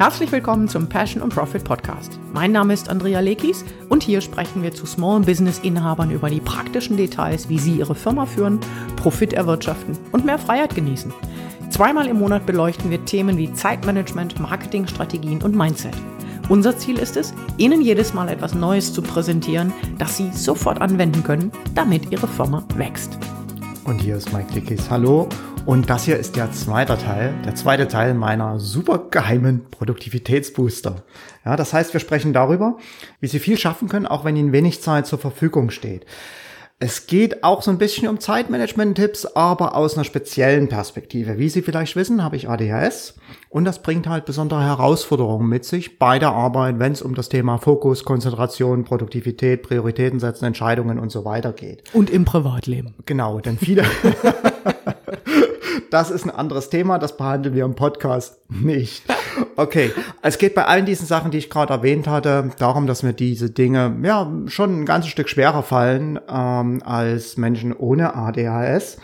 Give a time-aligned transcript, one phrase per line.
[0.00, 2.18] Herzlich willkommen zum Passion und Profit Podcast.
[2.32, 6.40] Mein Name ist Andrea Lekis und hier sprechen wir zu Small Business Inhabern über die
[6.40, 8.60] praktischen Details, wie sie ihre Firma führen,
[8.96, 11.12] Profit erwirtschaften und mehr Freiheit genießen.
[11.68, 15.92] Zweimal im Monat beleuchten wir Themen wie Zeitmanagement, Marketingstrategien und Mindset.
[16.48, 21.22] Unser Ziel ist es, Ihnen jedes Mal etwas Neues zu präsentieren, das Sie sofort anwenden
[21.22, 23.18] können, damit Ihre Firma wächst.
[23.84, 24.90] Und hier ist Mike Dickis.
[24.90, 25.28] Hallo
[25.66, 31.02] und das hier ist der zweite Teil, der zweite Teil meiner super geheimen Produktivitätsbooster.
[31.44, 32.76] Ja, das heißt, wir sprechen darüber,
[33.20, 36.06] wie Sie viel schaffen können, auch wenn Ihnen wenig Zeit zur Verfügung steht.
[36.82, 41.36] Es geht auch so ein bisschen um Zeitmanagement-Tipps, aber aus einer speziellen Perspektive.
[41.36, 43.16] Wie Sie vielleicht wissen, habe ich ADHS
[43.50, 47.28] und das bringt halt besondere Herausforderungen mit sich bei der Arbeit, wenn es um das
[47.28, 51.82] Thema Fokus, Konzentration, Produktivität, Prioritäten setzen, Entscheidungen und so weiter geht.
[51.92, 52.94] Und im Privatleben.
[53.04, 53.84] Genau, denn viele
[55.90, 59.04] das ist ein anderes Thema, das behandeln wir im Podcast nicht.
[59.56, 63.12] Okay, es geht bei allen diesen Sachen, die ich gerade erwähnt hatte, darum, dass mir
[63.12, 68.98] diese Dinge ja schon ein ganzes Stück schwerer fallen ähm, als Menschen ohne ADHS.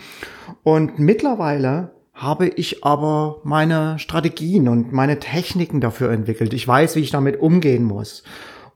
[0.63, 6.53] Und mittlerweile habe ich aber meine Strategien und meine Techniken dafür entwickelt.
[6.53, 8.23] Ich weiß, wie ich damit umgehen muss.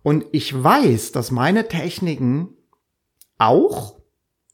[0.03, 2.49] Und ich weiß, dass meine Techniken
[3.37, 3.95] auch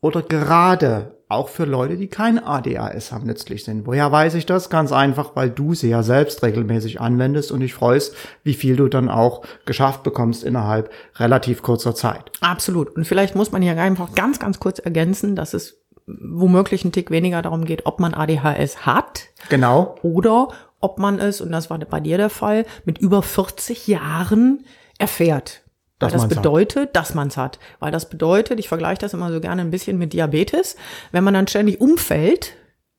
[0.01, 3.85] oder gerade auch für Leute, die kein ADHS haben, nützlich sind.
[3.85, 4.69] Woher weiß ich das?
[4.69, 8.87] Ganz einfach, weil du sie ja selbst regelmäßig anwendest und ich freust, wie viel du
[8.87, 12.31] dann auch geschafft bekommst innerhalb relativ kurzer Zeit.
[12.39, 12.95] Absolut.
[12.95, 17.11] Und vielleicht muss man hier einfach ganz, ganz kurz ergänzen, dass es womöglich ein Tick
[17.11, 19.25] weniger darum geht, ob man ADHS hat.
[19.49, 19.95] Genau.
[20.03, 24.63] Oder ob man es, und das war bei dir der Fall, mit über 40 Jahren
[24.97, 25.63] erfährt.
[25.99, 26.95] Weil das bedeutet, hat.
[26.95, 27.59] dass man es hat.
[27.79, 30.75] Weil das bedeutet, ich vergleiche das immer so gerne ein bisschen mit Diabetes,
[31.11, 32.53] wenn man dann ständig umfällt,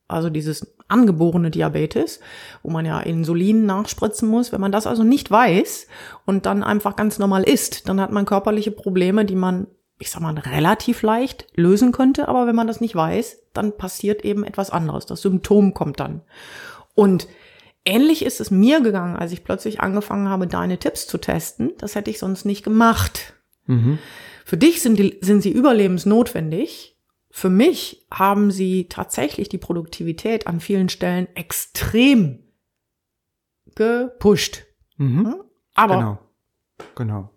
[0.08, 2.20] also dieses angeborene Diabetes,
[2.62, 5.86] wo man ja Insulin nachspritzen muss, wenn man das also nicht weiß
[6.24, 9.66] und dann einfach ganz normal isst, dann hat man körperliche Probleme, die man,
[9.98, 14.24] ich sag mal, relativ leicht lösen könnte, aber wenn man das nicht weiß, dann passiert
[14.24, 15.04] eben etwas anderes.
[15.04, 16.22] Das Symptom kommt dann.
[16.94, 17.28] Und
[17.84, 21.72] Ähnlich ist es mir gegangen, als ich plötzlich angefangen habe, deine Tipps zu testen.
[21.78, 23.34] Das hätte ich sonst nicht gemacht.
[23.66, 23.98] Mhm.
[24.44, 26.98] Für dich sind, die, sind sie überlebensnotwendig.
[27.30, 32.40] Für mich haben sie tatsächlich die Produktivität an vielen Stellen extrem
[33.74, 34.64] gepusht.
[34.96, 35.26] Mhm.
[35.26, 35.34] Hm?
[35.74, 36.18] Aber genau.
[36.94, 37.30] genau.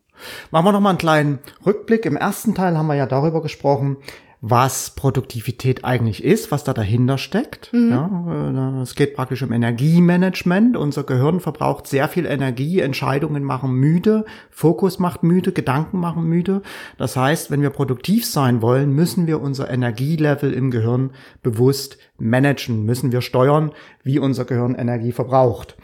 [0.51, 2.05] Machen wir noch mal einen kleinen Rückblick.
[2.05, 3.97] Im ersten Teil haben wir ja darüber gesprochen,
[4.43, 7.71] was Produktivität eigentlich ist, was da dahinter steckt.
[7.73, 7.89] Mhm.
[7.91, 10.75] Ja, äh, es geht praktisch um Energiemanagement.
[10.75, 12.79] Unser Gehirn verbraucht sehr viel Energie.
[12.79, 14.25] Entscheidungen machen müde.
[14.49, 15.51] Fokus macht müde.
[15.51, 16.63] Gedanken machen müde.
[16.97, 21.11] Das heißt, wenn wir produktiv sein wollen, müssen wir unser Energielevel im Gehirn
[21.43, 23.71] bewusst managen, müssen wir steuern,
[24.03, 25.75] wie unser Gehirn Energie verbraucht.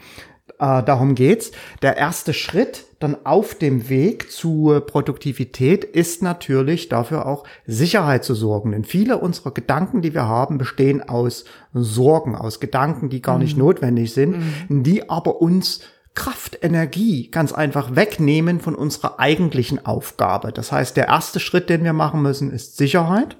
[0.58, 1.52] Äh, darum geht's.
[1.82, 8.34] Der erste Schritt dann auf dem Weg zur Produktivität ist natürlich dafür auch Sicherheit zu
[8.34, 8.72] sorgen.
[8.72, 13.42] Denn viele unserer Gedanken, die wir haben, bestehen aus Sorgen, aus Gedanken, die gar mhm.
[13.42, 14.38] nicht notwendig sind,
[14.68, 14.82] mhm.
[14.82, 15.80] die aber uns
[16.14, 20.50] Kraft, Energie ganz einfach wegnehmen von unserer eigentlichen Aufgabe.
[20.50, 23.36] Das heißt, der erste Schritt, den wir machen müssen, ist Sicherheit.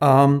[0.00, 0.40] Ähm,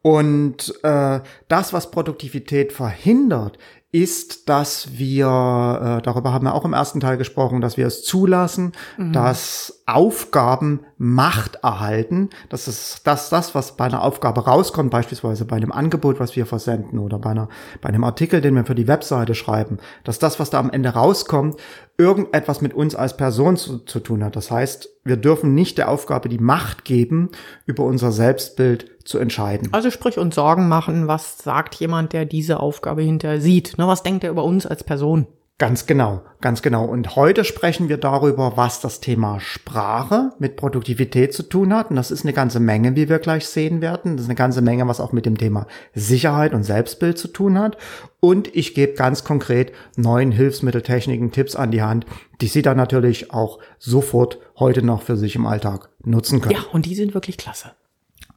[0.00, 3.58] und äh, das, was Produktivität verhindert,
[3.92, 8.02] ist, dass wir, äh, darüber haben wir auch im ersten Teil gesprochen, dass wir es
[8.02, 9.12] zulassen, mhm.
[9.12, 12.30] dass Aufgaben Macht erhalten.
[12.48, 16.46] Das ist das, das, was bei einer Aufgabe rauskommt, beispielsweise bei einem Angebot, was wir
[16.46, 17.48] versenden oder bei, einer,
[17.80, 20.90] bei einem Artikel, den wir für die Webseite schreiben, dass das, was da am Ende
[20.90, 21.56] rauskommt,
[21.98, 24.36] irgendetwas mit uns als Person zu, zu tun hat.
[24.36, 27.30] Das heißt, wir dürfen nicht der Aufgabe die Macht geben,
[27.66, 29.68] über unser Selbstbild zu entscheiden.
[29.72, 33.76] Also sprich uns Sorgen machen, was sagt jemand, der diese Aufgabe hinterher sieht?
[33.78, 35.26] Ne, was denkt er über uns als Person?
[35.58, 36.84] Ganz genau, ganz genau.
[36.84, 41.90] Und heute sprechen wir darüber, was das Thema Sprache mit Produktivität zu tun hat.
[41.90, 44.16] Und das ist eine ganze Menge, wie wir gleich sehen werden.
[44.16, 47.58] Das ist eine ganze Menge, was auch mit dem Thema Sicherheit und Selbstbild zu tun
[47.58, 47.76] hat.
[48.18, 52.06] Und ich gebe ganz konkret neuen Hilfsmitteltechniken, Tipps an die Hand,
[52.40, 56.56] die Sie dann natürlich auch sofort heute noch für sich im Alltag nutzen können.
[56.56, 57.70] Ja, und die sind wirklich klasse.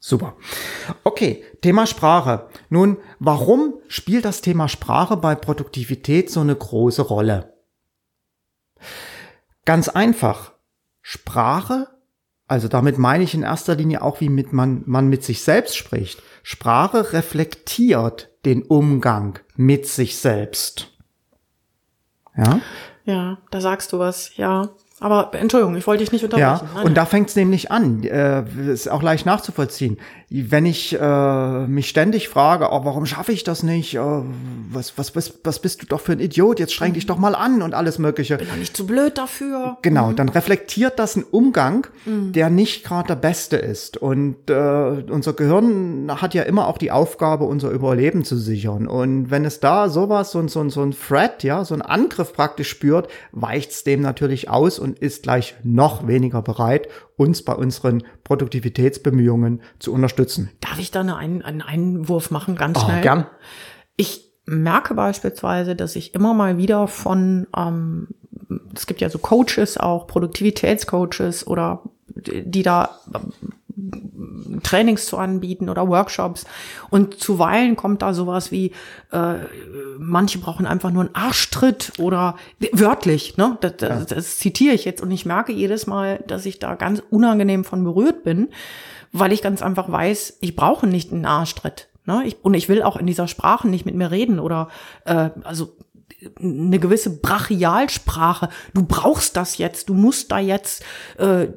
[0.08, 0.36] Super.
[1.04, 2.48] Okay, Thema Sprache.
[2.70, 7.56] Nun, warum spielt das Thema Sprache bei Produktivität so eine große Rolle?
[9.66, 10.54] Ganz einfach.
[11.02, 11.88] Sprache,
[12.48, 15.76] also damit meine ich in erster Linie auch, wie mit man, man mit sich selbst
[15.76, 16.22] spricht.
[16.44, 20.94] Sprache reflektiert den Umgang mit sich selbst.
[22.38, 22.60] Ja?
[23.06, 24.70] Ja, da sagst du was, ja.
[25.06, 26.66] Aber Entschuldigung, ich wollte dich nicht unterbrechen.
[26.66, 28.02] Ja, nein, und da fängt es nämlich an.
[28.02, 28.44] Äh,
[28.74, 30.00] ist auch leicht nachzuvollziehen.
[30.32, 34.00] Wenn ich äh, mich ständig frage, oh, warum schaffe ich das nicht?
[34.00, 34.26] Oh,
[34.72, 36.60] was, was, was, was bist du doch für ein Idiot?
[36.60, 38.38] Jetzt streng dich doch mal an und alles Mögliche.
[38.38, 39.78] Bin doch nicht zu blöd dafür.
[39.84, 40.16] Genau, mhm.
[40.16, 42.32] dann reflektiert das einen Umgang, mhm.
[42.32, 43.98] der nicht gerade der beste ist.
[43.98, 48.88] Und äh, unser Gehirn hat ja immer auch die Aufgabe, unser Überleben zu sichern.
[48.88, 52.70] Und wenn es da sowas, so, so, so ein Threat, ja, so ein Angriff praktisch
[52.70, 56.88] spürt, weicht es dem natürlich aus und ist gleich noch weniger bereit,
[57.18, 60.52] uns bei unseren Produktivitätsbemühungen zu unterstützen.
[60.62, 63.00] Darf ich da einen, einen Einwurf machen, ganz schnell?
[63.00, 63.28] Oh, gern.
[63.98, 68.10] Ich merke beispielsweise, dass ich immer mal wieder von, ähm,
[68.76, 71.84] es gibt ja so Coaches auch, Produktivitätscoaches oder
[72.16, 73.00] die da
[74.64, 76.46] Trainings zu anbieten oder Workshops.
[76.90, 78.72] Und zuweilen kommt da sowas wie,
[79.12, 79.36] äh,
[79.98, 82.36] manche brauchen einfach nur einen Arschtritt oder
[82.72, 83.58] wörtlich, ne?
[83.62, 87.02] Das, das, das zitiere ich jetzt und ich merke jedes Mal, dass ich da ganz
[87.10, 88.50] unangenehm von berührt bin,
[89.12, 91.90] weil ich ganz einfach weiß, ich brauche nicht einen Arschtritt.
[92.06, 92.24] Ne?
[92.26, 94.70] Ich, und ich will auch in dieser Sprache nicht mit mir reden oder
[95.06, 95.76] äh, also
[96.40, 98.50] eine gewisse Brachialsprache.
[98.74, 100.84] Du brauchst das jetzt, du musst da jetzt.
[101.18, 101.48] Äh,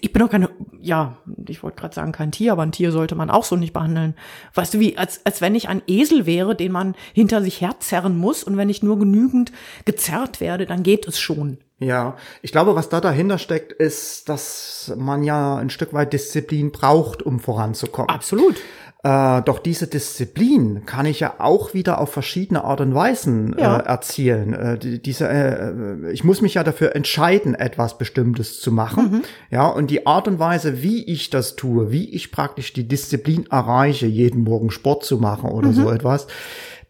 [0.00, 1.16] ich bin doch keine, ja,
[1.48, 4.14] ich wollte gerade sagen kein Tier, aber ein Tier sollte man auch so nicht behandeln.
[4.54, 8.18] Weißt du, wie als als wenn ich ein Esel wäre, den man hinter sich herzerren
[8.18, 9.52] muss und wenn ich nur genügend
[9.84, 11.58] gezerrt werde, dann geht es schon.
[11.78, 16.70] Ja, ich glaube, was da dahinter steckt, ist, dass man ja ein Stück weit Disziplin
[16.70, 18.08] braucht, um voranzukommen.
[18.08, 18.56] Absolut.
[19.04, 23.76] Äh, doch diese Disziplin kann ich ja auch wieder auf verschiedene Art und Weisen ja.
[23.76, 24.54] äh, erzielen.
[24.54, 29.10] Äh, die, diese, äh, ich muss mich ja dafür entscheiden, etwas Bestimmtes zu machen.
[29.10, 29.22] Mhm.
[29.50, 33.44] Ja, und die Art und Weise, wie ich das tue, wie ich praktisch die Disziplin
[33.50, 35.74] erreiche, jeden Morgen Sport zu machen oder mhm.
[35.74, 36.26] so etwas,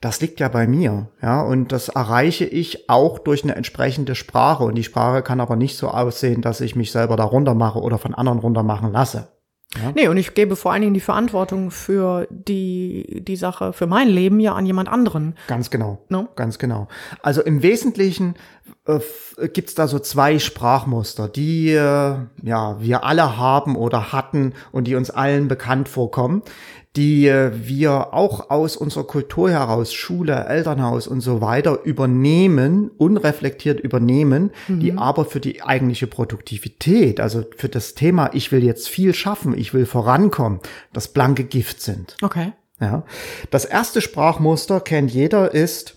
[0.00, 4.62] das liegt ja bei mir, ja, und das erreiche ich auch durch eine entsprechende Sprache
[4.62, 7.80] und die Sprache kann aber nicht so aussehen, dass ich mich selber da runter mache
[7.80, 9.33] oder von anderen runter machen lasse.
[9.82, 9.92] Ja.
[9.94, 14.08] Nee, und ich gebe vor allen Dingen die Verantwortung für die, die Sache, für mein
[14.08, 15.36] Leben ja an jemand anderen.
[15.46, 16.04] Ganz genau.
[16.08, 16.28] No?
[16.36, 16.88] Ganz genau.
[17.22, 18.34] Also im Wesentlichen
[18.86, 19.00] äh,
[19.48, 24.94] gibt's da so zwei Sprachmuster, die äh, ja wir alle haben oder hatten und die
[24.94, 26.42] uns allen bekannt vorkommen
[26.96, 34.52] die wir auch aus unserer Kultur heraus, Schule, Elternhaus und so weiter übernehmen, unreflektiert übernehmen,
[34.68, 34.80] mhm.
[34.80, 39.58] die aber für die eigentliche Produktivität, also für das Thema, ich will jetzt viel schaffen,
[39.58, 40.60] ich will vorankommen,
[40.92, 42.16] das blanke Gift sind.
[42.22, 42.52] Okay.
[42.80, 43.04] Ja.
[43.50, 45.96] Das erste Sprachmuster kennt jeder ist,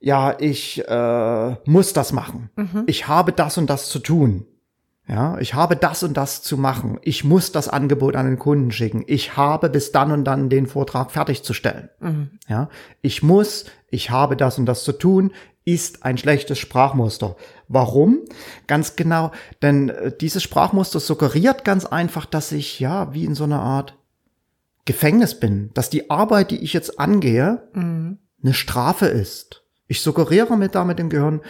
[0.00, 2.50] ja, ich äh, muss das machen.
[2.54, 2.84] Mhm.
[2.86, 4.46] Ich habe das und das zu tun.
[5.08, 6.98] Ja, ich habe das und das zu machen.
[7.02, 9.04] Ich muss das Angebot an den Kunden schicken.
[9.06, 11.88] Ich habe bis dann und dann den Vortrag fertigzustellen.
[12.00, 12.30] Mhm.
[12.46, 12.68] Ja,
[13.00, 15.32] ich muss, ich habe das und das zu tun,
[15.64, 17.36] ist ein schlechtes Sprachmuster.
[17.68, 18.20] Warum?
[18.66, 19.32] Ganz genau,
[19.62, 23.94] denn äh, dieses Sprachmuster suggeriert ganz einfach, dass ich ja wie in so einer Art
[24.84, 28.18] Gefängnis bin, dass die Arbeit, die ich jetzt angehe, mhm.
[28.42, 29.64] eine Strafe ist.
[29.86, 31.40] Ich suggeriere mit damit im Gehirn,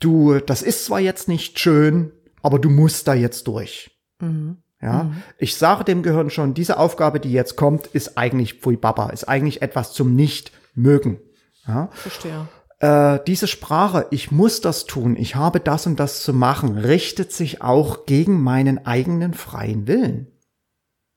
[0.00, 2.12] du, das ist zwar jetzt nicht schön,
[2.44, 3.90] aber du musst da jetzt durch.
[4.20, 4.58] Mhm.
[4.80, 5.22] Ja, mhm.
[5.38, 9.24] ich sage dem Gehirn schon, diese Aufgabe, die jetzt kommt, ist eigentlich Pfui Baba, ist
[9.24, 11.20] eigentlich etwas zum Nicht-Mögen.
[11.66, 11.88] Ja?
[11.92, 12.46] Verstehe.
[12.80, 17.32] Äh, diese Sprache, ich muss das tun, ich habe das und das zu machen, richtet
[17.32, 20.26] sich auch gegen meinen eigenen freien Willen.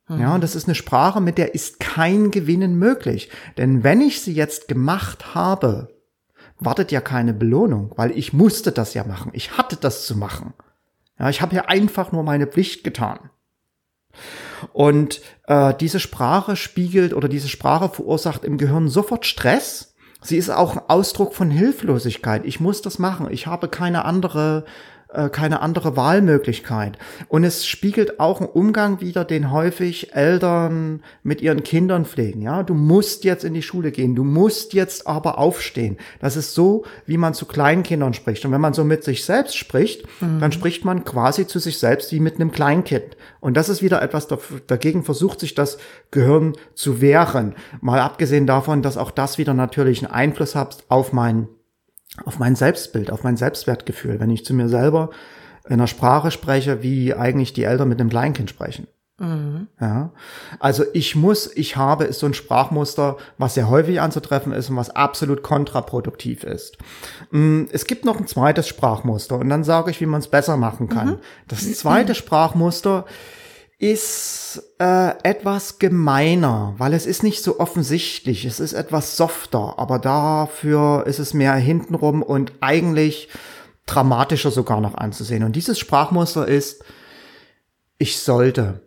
[0.08, 0.22] Mhm.
[0.22, 3.30] Ja, und das ist eine Sprache, mit der ist kein Gewinnen möglich.
[3.58, 5.90] Denn wenn ich sie jetzt gemacht habe,
[6.58, 9.32] wartet ja keine Belohnung, weil ich musste das ja machen.
[9.34, 10.54] Ich hatte das zu machen.
[11.20, 13.30] Ja, ich habe ja einfach nur meine Pflicht getan.
[14.74, 19.96] Und äh, diese Sprache spiegelt oder diese Sprache verursacht im Gehirn sofort Stress.
[20.22, 22.46] Sie ist auch ein Ausdruck von Hilflosigkeit.
[22.46, 23.28] Ich muss das machen.
[23.32, 24.66] Ich habe keine andere
[25.10, 26.98] äh, keine andere Wahlmöglichkeit.
[27.30, 32.42] Und es spiegelt auch einen Umgang wieder, den häufig Eltern mit ihren Kindern pflegen.
[32.42, 35.98] Ja, du musst jetzt in die Schule gehen, du musst jetzt aber aufstehen.
[36.20, 38.44] Das ist so, wie man zu Kleinkindern spricht.
[38.46, 40.40] Und wenn man so mit sich selbst spricht, mhm.
[40.40, 43.16] dann spricht man quasi zu sich selbst wie mit einem Kleinkind.
[43.40, 44.28] Und das ist wieder etwas,
[44.68, 45.78] dagegen versucht sich das
[46.12, 47.56] Gehirn zu wehren.
[47.80, 51.48] Mal abgesehen davon, dass auch das wieder natürlich einen Einfluss hat auf mein
[52.26, 55.10] auf mein Selbstbild, auf mein Selbstwertgefühl, wenn ich zu mir selber
[55.66, 58.88] in einer Sprache spreche, wie eigentlich die Eltern mit einem Kleinkind sprechen.
[59.20, 59.68] Mhm.
[59.82, 60.12] Ja,
[60.60, 64.76] also ich muss, ich habe ist so ein Sprachmuster, was sehr häufig anzutreffen ist und
[64.76, 66.78] was absolut kontraproduktiv ist.
[67.32, 70.56] Mm, es gibt noch ein zweites Sprachmuster und dann sage ich, wie man es besser
[70.56, 71.08] machen kann.
[71.08, 71.18] Mhm.
[71.48, 73.06] Das zweite Sprachmuster
[73.80, 78.46] ist äh, etwas gemeiner, weil es ist nicht so offensichtlich.
[78.46, 83.30] Es ist etwas softer, aber dafür ist es mehr hintenrum und eigentlich
[83.86, 85.44] dramatischer sogar noch anzusehen.
[85.44, 86.84] Und dieses Sprachmuster ist,
[88.00, 88.82] ich sollte.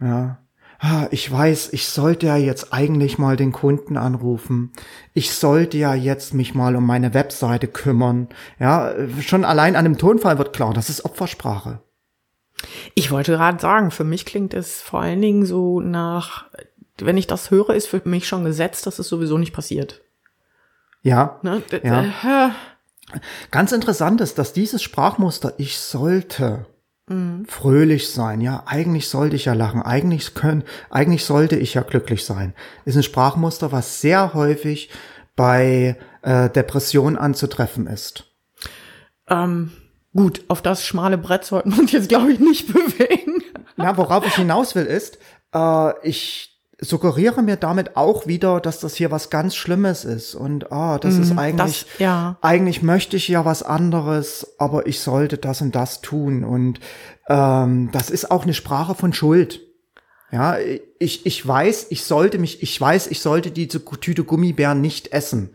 [0.00, 0.38] Ja.
[0.78, 4.72] Ah, ich weiß, ich sollte ja jetzt eigentlich mal den Kunden anrufen.
[5.14, 8.28] Ich sollte ja jetzt mich mal um meine Webseite kümmern.
[8.58, 11.80] Ja, schon allein an dem Tonfall wird klar, das ist Opfersprache.
[12.94, 16.46] Ich wollte gerade sagen, für mich klingt es vor allen Dingen so nach,
[16.98, 20.02] wenn ich das höre, ist für mich schon gesetzt, dass es sowieso nicht passiert.
[21.02, 21.38] Ja.
[21.42, 21.62] Ne?
[21.82, 22.54] ja.
[23.50, 26.66] Ganz interessant ist, dass dieses Sprachmuster, ich sollte,
[27.08, 27.44] mhm.
[27.46, 28.40] fröhlich sein.
[28.40, 29.82] Ja, eigentlich sollte ich ja lachen.
[29.82, 32.54] Eigentlich können, eigentlich sollte ich ja glücklich sein.
[32.84, 34.90] Ist ein Sprachmuster, was sehr häufig
[35.36, 38.24] bei äh, Depression anzutreffen ist.
[39.28, 39.70] Ähm,
[40.16, 43.42] gut, auf das schmale Brett sollten wir uns jetzt, glaube ich, nicht bewegen.
[43.76, 45.18] Na, worauf ich hinaus will, ist,
[45.54, 50.72] äh, ich suggeriere mir damit auch wieder, dass das hier was ganz Schlimmes ist und
[50.72, 52.36] ah, das mm, ist eigentlich, das, ja.
[52.42, 56.80] eigentlich möchte ich ja was anderes, aber ich sollte das und das tun und
[57.28, 59.60] ähm, das ist auch eine Sprache von Schuld.
[60.30, 60.56] Ja,
[60.98, 65.50] ich, ich weiß, ich sollte mich, ich weiß, ich sollte diese Tüte Gummibären nicht essen.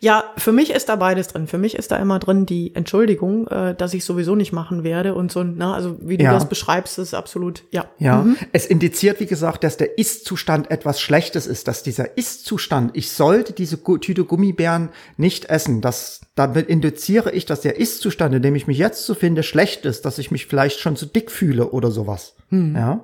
[0.00, 1.46] Ja, für mich ist da beides drin.
[1.46, 5.14] Für mich ist da immer drin die Entschuldigung, äh, dass ich sowieso nicht machen werde
[5.14, 6.32] und so, na, also wie du ja.
[6.32, 7.86] das beschreibst, ist absolut, ja.
[7.98, 8.36] Ja, mhm.
[8.52, 13.52] es indiziert, wie gesagt, dass der Ist-Zustand etwas Schlechtes ist, dass dieser Ist-Zustand, ich sollte
[13.52, 18.66] diese Tüte Gummibären nicht essen, das, damit induziere ich, dass der Ist-Zustand, in dem ich
[18.66, 21.90] mich jetzt so finde, schlecht ist, dass ich mich vielleicht schon zu dick fühle oder
[21.90, 22.34] sowas.
[22.50, 22.76] Mhm.
[22.76, 23.00] Ja.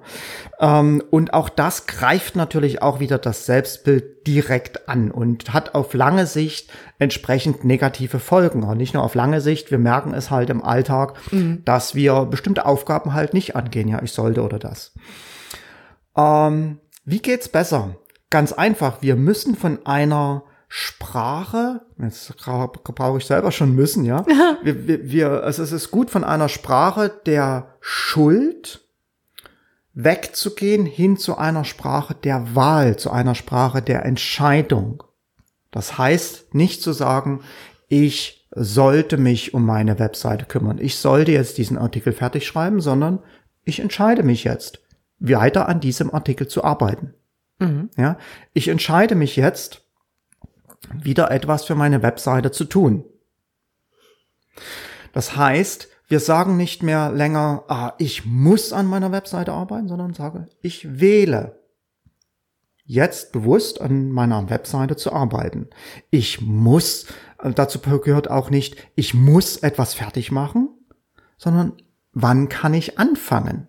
[0.60, 5.94] Ähm, und auch das greift natürlich auch wieder das Selbstbild direkt an und hat auf
[5.94, 8.62] lange Sicht entsprechend negative Folgen.
[8.62, 11.62] Und nicht nur auf lange Sicht, wir merken es halt im Alltag, mhm.
[11.64, 13.88] dass wir bestimmte Aufgaben halt nicht angehen.
[13.88, 14.92] Ja, ich sollte oder das.
[16.16, 17.96] Ähm, wie geht's besser?
[18.30, 24.24] Ganz einfach, wir müssen von einer Sprache, jetzt brauche ich selber schon müssen, ja.
[24.62, 28.81] wir, wir, wir, also es ist gut von einer Sprache der Schuld
[29.94, 35.02] wegzugehen hin zu einer Sprache der Wahl, zu einer Sprache der Entscheidung.
[35.70, 37.42] Das heißt, nicht zu sagen,
[37.88, 40.78] ich sollte mich um meine Webseite kümmern.
[40.78, 43.20] Ich sollte jetzt diesen Artikel fertig schreiben, sondern
[43.64, 44.80] ich entscheide mich jetzt,
[45.18, 47.14] weiter an diesem Artikel zu arbeiten.
[47.58, 47.90] Mhm.
[47.96, 48.18] Ja,
[48.52, 49.86] ich entscheide mich jetzt,
[50.92, 53.04] wieder etwas für meine Webseite zu tun.
[55.12, 60.12] Das heißt, wir sagen nicht mehr länger, ah, ich muss an meiner Webseite arbeiten, sondern
[60.12, 61.58] sage, ich wähle
[62.84, 65.70] jetzt bewusst an meiner Webseite zu arbeiten.
[66.10, 67.06] Ich muss,
[67.38, 70.68] äh, dazu gehört auch nicht, ich muss etwas fertig machen,
[71.38, 71.78] sondern
[72.12, 73.68] wann kann ich anfangen?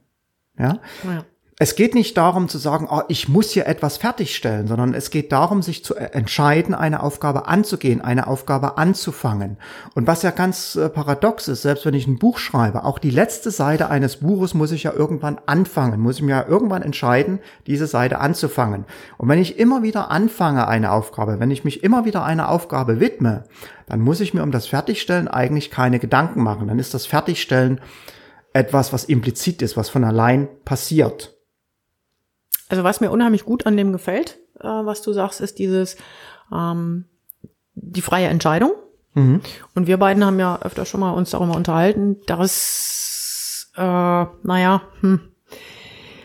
[0.60, 0.82] Ja.
[1.06, 1.24] ja
[1.64, 5.32] es geht nicht darum zu sagen, oh, ich muss hier etwas fertigstellen, sondern es geht
[5.32, 9.56] darum, sich zu entscheiden, eine Aufgabe anzugehen, eine Aufgabe anzufangen.
[9.96, 13.12] Und was ja ganz äh, paradox ist, selbst wenn ich ein Buch schreibe, auch die
[13.12, 17.40] letzte Seite eines Buches muss ich ja irgendwann anfangen, muss ich mir ja irgendwann entscheiden,
[17.66, 18.84] diese Seite anzufangen.
[19.18, 23.00] Und wenn ich immer wieder anfange eine Aufgabe, wenn ich mich immer wieder einer Aufgabe
[23.00, 23.46] widme,
[23.86, 26.68] dann muss ich mir um das Fertigstellen eigentlich keine Gedanken machen.
[26.68, 27.80] Dann ist das Fertigstellen
[28.52, 31.33] etwas, was implizit ist, was von allein passiert.
[32.74, 35.96] Also was mir unheimlich gut an dem gefällt, äh, was du sagst, ist dieses
[36.52, 37.06] ähm,
[37.76, 38.72] die freie Entscheidung.
[39.14, 39.42] Mhm.
[39.76, 45.20] Und wir beiden haben ja öfter schon mal uns darüber unterhalten, dass äh, naja, hm,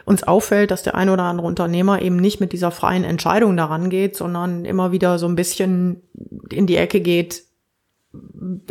[0.06, 3.90] uns auffällt, dass der ein oder andere Unternehmer eben nicht mit dieser freien Entscheidung daran
[3.90, 6.00] geht, sondern immer wieder so ein bisschen
[6.48, 7.42] in die Ecke geht,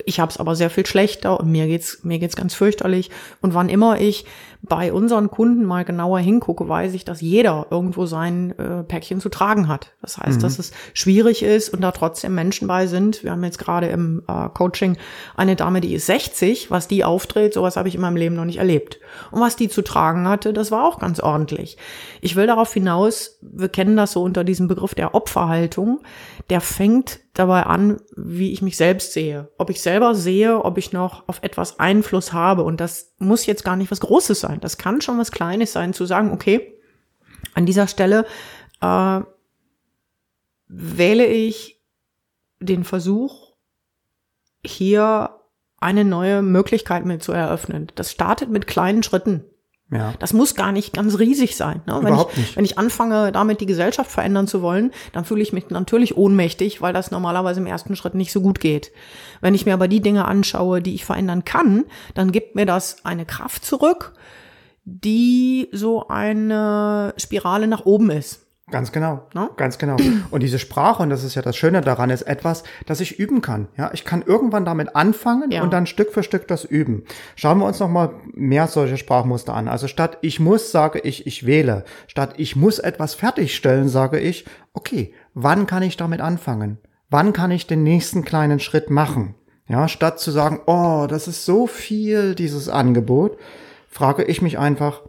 [0.06, 3.54] ich habe es aber sehr viel schlechter und mir geht's mir geht's ganz fürchterlich und
[3.54, 4.26] wann immer ich
[4.62, 9.30] bei unseren Kunden mal genauer hingucke, weiß ich, dass jeder irgendwo sein äh, Päckchen zu
[9.30, 9.94] tragen hat.
[10.02, 10.42] Das heißt, mhm.
[10.42, 13.24] dass es schwierig ist und da trotzdem Menschen bei sind.
[13.24, 14.98] Wir haben jetzt gerade im äh, Coaching
[15.36, 18.46] eine Dame, die ist 60, was die auftritt, sowas habe ich in meinem Leben noch
[18.46, 19.00] nicht erlebt.
[19.32, 21.78] Und was die zu tragen hatte, das war auch ganz ordentlich.
[22.22, 26.02] Ich will darauf hinaus, wir kennen das so unter diesem Begriff der Opferhaltung,
[26.50, 29.50] der fängt dabei an, wie ich mich selbst sehe.
[29.58, 32.64] Ob ich selber sehe, ob ich noch auf etwas Einfluss habe.
[32.64, 34.60] Und das muss jetzt gar nicht was Großes sein.
[34.60, 36.80] Das kann schon was Kleines sein, zu sagen, okay,
[37.54, 38.26] an dieser Stelle
[38.82, 39.22] äh,
[40.68, 41.82] wähle ich
[42.60, 43.54] den Versuch,
[44.66, 45.30] hier
[45.80, 47.92] eine neue Möglichkeit mir zu eröffnen.
[47.96, 49.46] Das startet mit kleinen Schritten.
[49.90, 50.14] Ja.
[50.20, 51.82] Das muss gar nicht ganz riesig sein.
[51.86, 52.00] Ne?
[52.02, 52.58] Wenn, ich, nicht.
[52.58, 56.82] wenn ich anfange, damit die Gesellschaft verändern zu wollen, dann fühle ich mich natürlich ohnmächtig,
[56.82, 58.92] weil das normalerweise im ersten Schritt nicht so gut geht.
[59.40, 63.06] Wenn ich mir aber die Dinge anschaue, die ich verändern kann, dann gibt mir das
[63.06, 64.14] eine Kraft zurück,
[64.84, 68.47] die so eine Spirale nach oben ist.
[68.70, 69.50] Ganz genau, no?
[69.56, 69.96] ganz genau.
[70.30, 73.42] Und diese Sprache, und das ist ja das Schöne daran, ist etwas, das ich üben
[73.42, 73.70] kann.
[73.78, 75.64] Ja, ich kann irgendwann damit anfangen ja.
[75.64, 77.04] und dann Stück für Stück das üben.
[77.38, 79.70] Schauen wir uns noch mal mehr solche Sprachmuster an.
[79.70, 81.86] Also statt ich muss, sage ich, ich wähle.
[82.08, 86.78] Statt ich muss etwas fertigstellen, sage ich, okay, wann kann ich damit anfangen?
[87.10, 89.36] Wann kann ich den nächsten kleinen Schritt machen?
[89.70, 93.38] Ja, statt zu sagen, oh, das ist so viel, dieses Angebot,
[93.88, 95.04] frage ich mich einfach,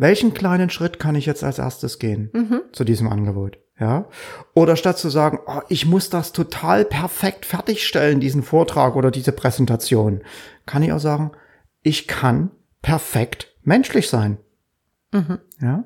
[0.00, 2.62] welchen kleinen Schritt kann ich jetzt als erstes gehen mhm.
[2.72, 3.58] zu diesem Angebot?
[3.78, 4.08] Ja.
[4.54, 9.32] Oder statt zu sagen, oh, ich muss das total perfekt fertigstellen, diesen Vortrag oder diese
[9.32, 10.22] Präsentation,
[10.66, 11.32] kann ich auch sagen,
[11.82, 12.50] ich kann
[12.82, 14.38] perfekt menschlich sein.
[15.12, 15.38] Mhm.
[15.60, 15.84] Ja.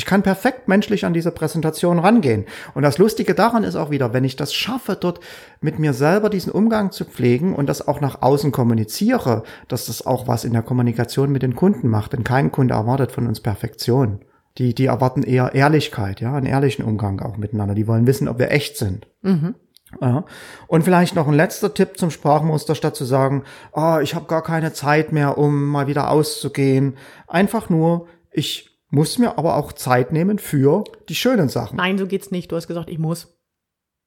[0.00, 2.46] Ich kann perfekt menschlich an diese Präsentation rangehen.
[2.72, 5.20] Und das Lustige daran ist auch wieder, wenn ich das schaffe, dort
[5.60, 10.06] mit mir selber diesen Umgang zu pflegen und das auch nach außen kommuniziere, dass das
[10.06, 12.14] auch was in der Kommunikation mit den Kunden macht.
[12.14, 14.20] Denn kein Kunde erwartet von uns Perfektion.
[14.56, 17.74] Die, die erwarten eher Ehrlichkeit, ja, einen ehrlichen Umgang auch miteinander.
[17.74, 19.06] Die wollen wissen, ob wir echt sind.
[19.20, 19.54] Mhm.
[20.00, 20.24] Ja.
[20.66, 24.42] Und vielleicht noch ein letzter Tipp zum Sprachmuster, statt zu sagen, oh, ich habe gar
[24.42, 26.96] keine Zeit mehr, um mal wieder auszugehen.
[27.26, 31.76] Einfach nur, ich muss mir aber auch Zeit nehmen für die schönen Sachen.
[31.76, 32.50] Nein, so geht's nicht.
[32.52, 33.38] Du hast gesagt, ich muss.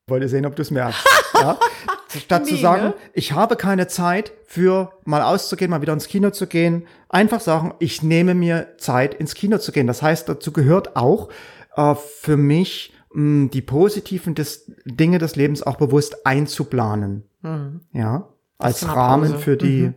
[0.07, 1.05] Wollte sehen, ob du es merkst.
[1.35, 1.57] ja?
[2.09, 2.93] Statt nee, zu sagen, ne?
[3.13, 7.73] ich habe keine Zeit für mal auszugehen, mal wieder ins Kino zu gehen, einfach sagen,
[7.79, 9.87] ich nehme mir Zeit ins Kino zu gehen.
[9.87, 11.29] Das heißt, dazu gehört auch
[11.75, 17.23] äh, für mich mh, die positiven des, Dinge des Lebens auch bewusst einzuplanen.
[17.41, 17.81] Mhm.
[17.93, 19.95] Ja, als Rahmen für die, mhm.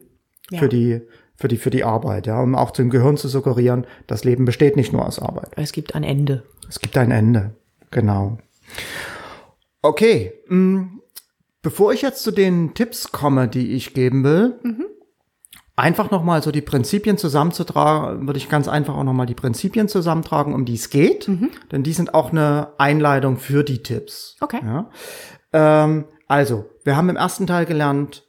[0.50, 0.58] ja.
[0.58, 1.02] für die
[1.36, 4.76] für die, für die Arbeit, ja, um auch dem Gehirn zu suggerieren, das Leben besteht
[4.76, 5.50] nicht nur aus Arbeit.
[5.56, 6.42] Es gibt ein Ende.
[6.68, 7.54] Es gibt ein Ende,
[7.90, 8.38] genau.
[9.82, 11.00] Okay, mm,
[11.62, 14.86] bevor ich jetzt zu den Tipps komme, die ich geben will, mhm.
[15.76, 20.54] einfach nochmal so die Prinzipien zusammenzutragen, würde ich ganz einfach auch nochmal die Prinzipien zusammentragen,
[20.54, 21.50] um die es geht, mhm.
[21.70, 24.36] denn die sind auch eine Einleitung für die Tipps.
[24.40, 24.60] Okay.
[24.64, 24.90] Ja.
[25.52, 28.25] Ähm, also, wir haben im ersten Teil gelernt,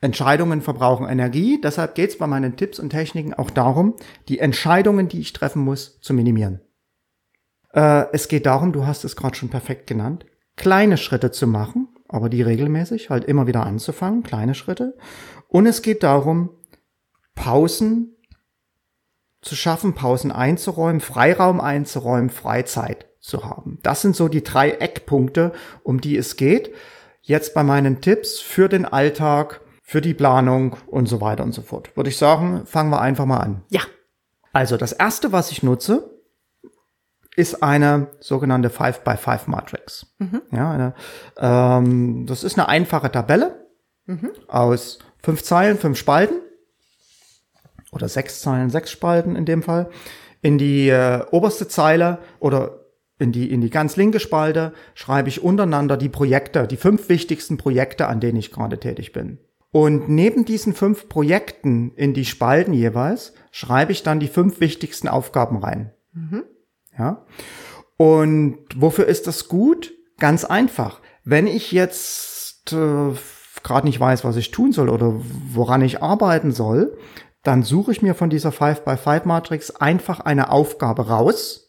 [0.00, 1.60] Entscheidungen verbrauchen Energie.
[1.60, 3.94] Deshalb geht es bei meinen Tipps und Techniken auch darum,
[4.28, 6.60] die Entscheidungen, die ich treffen muss, zu minimieren.
[7.72, 10.26] Äh, es geht darum, du hast es gerade schon perfekt genannt,
[10.56, 14.96] kleine Schritte zu machen, aber die regelmäßig halt immer wieder anzufangen, kleine Schritte.
[15.48, 16.50] Und es geht darum,
[17.34, 18.16] Pausen
[19.42, 23.78] zu schaffen, Pausen einzuräumen, Freiraum einzuräumen, Freizeit zu haben.
[23.82, 26.74] Das sind so die drei Eckpunkte, um die es geht.
[27.22, 31.62] Jetzt bei meinen Tipps für den Alltag für die Planung und so weiter und so
[31.62, 31.96] fort.
[31.96, 33.62] Würde ich sagen, fangen wir einfach mal an.
[33.70, 33.82] Ja.
[34.52, 36.10] Also das erste, was ich nutze,
[37.36, 40.06] ist eine sogenannte 5x5 Matrix.
[40.18, 40.42] Mhm.
[40.50, 40.94] Ja, eine,
[41.38, 43.64] ähm, das ist eine einfache Tabelle
[44.06, 44.32] mhm.
[44.48, 46.40] aus fünf Zeilen, fünf Spalten
[47.92, 49.88] oder sechs Zeilen, sechs Spalten in dem Fall.
[50.42, 52.80] In die äh, oberste Zeile oder
[53.20, 57.56] in die, in die ganz linke Spalte schreibe ich untereinander die Projekte, die fünf wichtigsten
[57.56, 59.38] Projekte, an denen ich gerade tätig bin.
[59.76, 65.06] Und neben diesen fünf Projekten in die Spalten jeweils schreibe ich dann die fünf wichtigsten
[65.06, 65.92] Aufgaben rein.
[66.14, 66.44] Mhm.
[66.98, 67.26] Ja.
[67.98, 69.92] Und wofür ist das gut?
[70.16, 71.02] Ganz einfach.
[71.24, 73.12] Wenn ich jetzt äh,
[73.62, 75.20] gerade nicht weiß, was ich tun soll oder
[75.52, 76.96] woran ich arbeiten soll,
[77.42, 81.65] dann suche ich mir von dieser 5x5 Matrix einfach eine Aufgabe raus,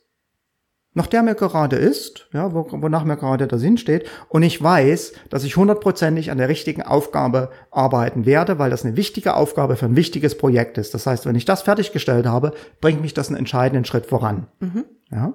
[0.98, 4.60] nach der mir gerade ist, ja, wo, wonach mir gerade der Sinn steht, und ich
[4.60, 9.76] weiß, dass ich hundertprozentig an der richtigen Aufgabe arbeiten werde, weil das eine wichtige Aufgabe
[9.76, 10.96] für ein wichtiges Projekt ist.
[10.96, 14.48] Das heißt, wenn ich das fertiggestellt habe, bringt mich das einen entscheidenden Schritt voran.
[14.60, 14.86] Mhm.
[15.12, 15.34] Ja.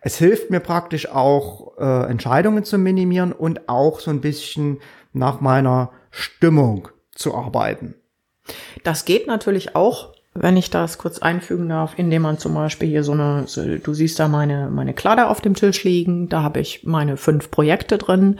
[0.00, 4.78] Es hilft mir praktisch auch, äh, Entscheidungen zu minimieren und auch so ein bisschen
[5.12, 7.96] nach meiner Stimmung zu arbeiten.
[8.82, 13.04] Das geht natürlich auch wenn ich das kurz einfügen darf, indem man zum Beispiel hier
[13.04, 16.60] so eine, so, du siehst da meine, meine Kladder auf dem Tisch liegen, da habe
[16.60, 18.38] ich meine fünf Projekte drin,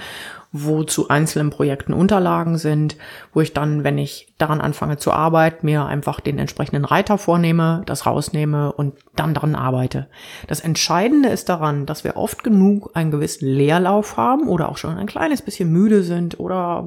[0.52, 2.96] wo zu einzelnen Projekten Unterlagen sind,
[3.33, 7.83] wo ich dann, wenn ich daran anfange zu arbeiten, mir einfach den entsprechenden Reiter vornehme,
[7.87, 10.09] das rausnehme und dann daran arbeite.
[10.48, 14.96] Das Entscheidende ist daran, dass wir oft genug einen gewissen Leerlauf haben oder auch schon
[14.96, 16.87] ein kleines bisschen müde sind oder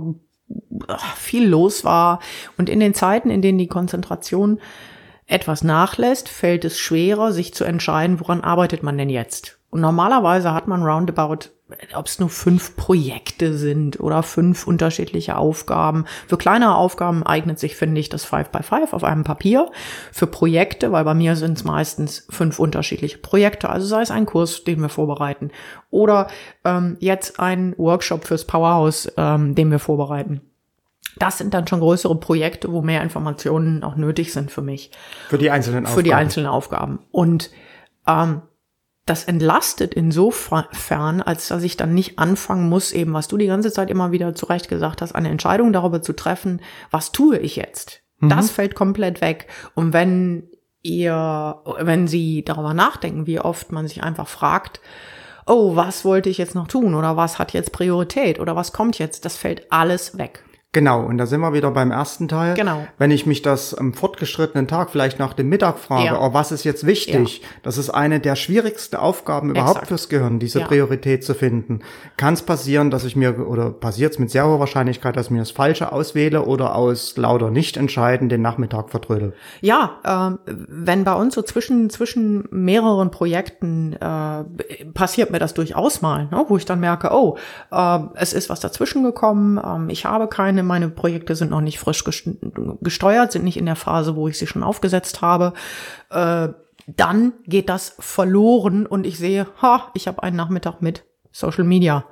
[1.15, 2.19] viel los war
[2.57, 4.59] und in den Zeiten, in denen die Konzentration
[5.27, 9.59] etwas nachlässt, fällt es schwerer, sich zu entscheiden, woran arbeitet man denn jetzt.
[9.71, 11.49] Und normalerweise hat man roundabout,
[11.95, 16.05] ob es nur fünf Projekte sind oder fünf unterschiedliche Aufgaben.
[16.27, 19.69] Für kleinere Aufgaben eignet sich, finde ich, das 5 by 5 auf einem Papier.
[20.11, 24.27] Für Projekte, weil bei mir sind es meistens fünf unterschiedliche Projekte, also sei es ein
[24.27, 25.51] Kurs, den wir vorbereiten,
[25.89, 26.27] oder
[26.63, 30.41] ähm, jetzt ein Workshop fürs Powerhouse, ähm, den wir vorbereiten
[31.17, 34.91] das sind dann schon größere Projekte, wo mehr Informationen auch nötig sind für mich.
[35.29, 35.95] Für die einzelnen Aufgaben.
[35.95, 36.99] Für die einzelnen Aufgaben.
[37.11, 37.51] Und
[38.07, 38.41] ähm,
[39.05, 43.71] das entlastet insofern, als dass ich dann nicht anfangen muss, eben was du die ganze
[43.71, 48.01] Zeit immer wieder zurecht gesagt hast, eine Entscheidung darüber zu treffen, was tue ich jetzt?
[48.19, 48.29] Mhm.
[48.29, 49.47] Das fällt komplett weg.
[49.75, 50.49] Und wenn
[50.81, 54.81] ihr, wenn sie darüber nachdenken, wie oft man sich einfach fragt,
[55.45, 58.97] oh, was wollte ich jetzt noch tun oder was hat jetzt Priorität oder was kommt
[58.97, 60.43] jetzt, das fällt alles weg.
[60.75, 62.53] Genau, und da sind wir wieder beim ersten Teil.
[62.53, 62.85] Genau.
[62.97, 66.19] Wenn ich mich das am fortgeschrittenen Tag, vielleicht nach dem Mittag frage, ja.
[66.19, 67.39] oh, was ist jetzt wichtig?
[67.39, 67.47] Ja.
[67.63, 69.87] Das ist eine der schwierigsten Aufgaben überhaupt Exakt.
[69.87, 70.67] fürs Gehirn, diese ja.
[70.67, 71.79] Priorität zu finden.
[72.17, 75.31] Kann es passieren, dass ich mir, oder passiert es mit sehr hoher Wahrscheinlichkeit, dass ich
[75.31, 79.31] mir das Falsche auswähle oder aus lauter Nicht-Entscheiden den Nachmittag vertrödel?
[79.61, 84.43] Ja, äh, wenn bei uns so zwischen, zwischen mehreren Projekten äh,
[84.93, 87.37] passiert mir das durchaus mal, ne, wo ich dann merke, oh,
[87.71, 91.79] äh, es ist was dazwischen gekommen, äh, ich habe keine meine Projekte sind noch nicht
[91.79, 92.03] frisch
[92.81, 95.53] gesteuert, sind nicht in der Phase, wo ich sie schon aufgesetzt habe.
[96.09, 96.49] Äh,
[96.87, 102.05] dann geht das verloren und ich sehe, ha, ich habe einen Nachmittag mit Social Media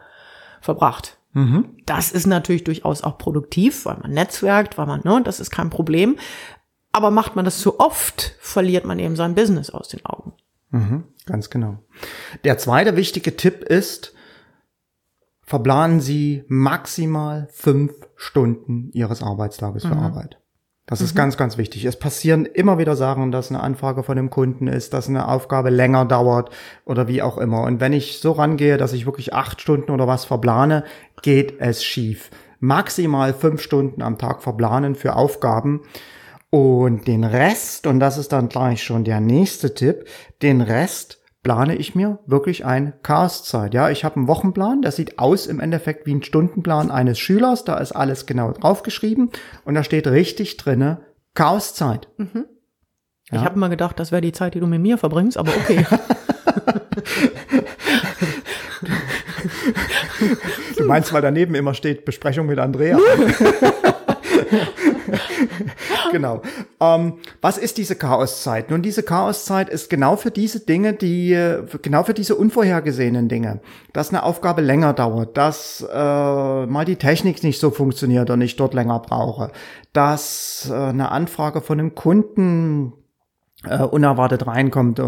[0.62, 1.18] verbracht.
[1.34, 1.78] Mhm.
[1.86, 5.70] Das ist natürlich durchaus auch produktiv, weil man netzwerkt, weil man, ne, das ist kein
[5.70, 6.18] Problem.
[6.92, 10.34] Aber macht man das zu oft, verliert man eben sein Business aus den Augen.
[10.70, 11.80] Mhm, ganz genau.
[12.44, 14.14] Der zweite wichtige Tipp ist,
[15.54, 19.90] verplanen Sie maximal fünf Stunden Ihres Arbeitstages mhm.
[19.90, 20.40] für Arbeit.
[20.88, 21.18] Das ist mhm.
[21.18, 21.86] ganz, ganz wichtig.
[21.86, 25.70] Es passieren immer wieder Sachen, dass eine Anfrage von dem Kunden ist, dass eine Aufgabe
[25.70, 26.50] länger dauert
[26.86, 27.62] oder wie auch immer.
[27.62, 30.86] Und wenn ich so rangehe, dass ich wirklich acht Stunden oder was verplane,
[31.22, 32.32] geht es schief.
[32.60, 35.82] Maximal fünf Stunden am Tag verplanen für Aufgaben.
[36.50, 40.06] Und den Rest, und das ist dann gleich schon der nächste Tipp,
[40.42, 43.74] den Rest plane ich mir wirklich ein Chaoszeit.
[43.74, 47.66] Ja, ich habe einen Wochenplan, der sieht aus im Endeffekt wie ein Stundenplan eines Schülers.
[47.66, 49.30] Da ist alles genau draufgeschrieben
[49.66, 51.02] und da steht richtig drinne
[51.36, 52.08] Chaoszeit.
[52.18, 52.46] Mhm.
[53.30, 53.40] Ja.
[53.40, 55.86] Ich habe mal gedacht, das wäre die Zeit, die du mit mir verbringst, aber okay.
[60.78, 62.98] du meinst, weil daneben immer steht Besprechung mit Andrea.
[66.12, 66.42] genau.
[66.80, 68.70] Ähm, was ist diese Chaoszeit?
[68.70, 71.38] Nun, diese Chaoszeit ist genau für diese Dinge, die,
[71.82, 73.62] genau für diese unvorhergesehenen Dinge,
[73.94, 78.56] dass eine Aufgabe länger dauert, dass äh, mal die Technik nicht so funktioniert und ich
[78.56, 79.52] dort länger brauche,
[79.94, 82.94] dass äh, eine Anfrage von einem Kunden
[83.66, 85.04] äh, unerwartet reinkommt, äh,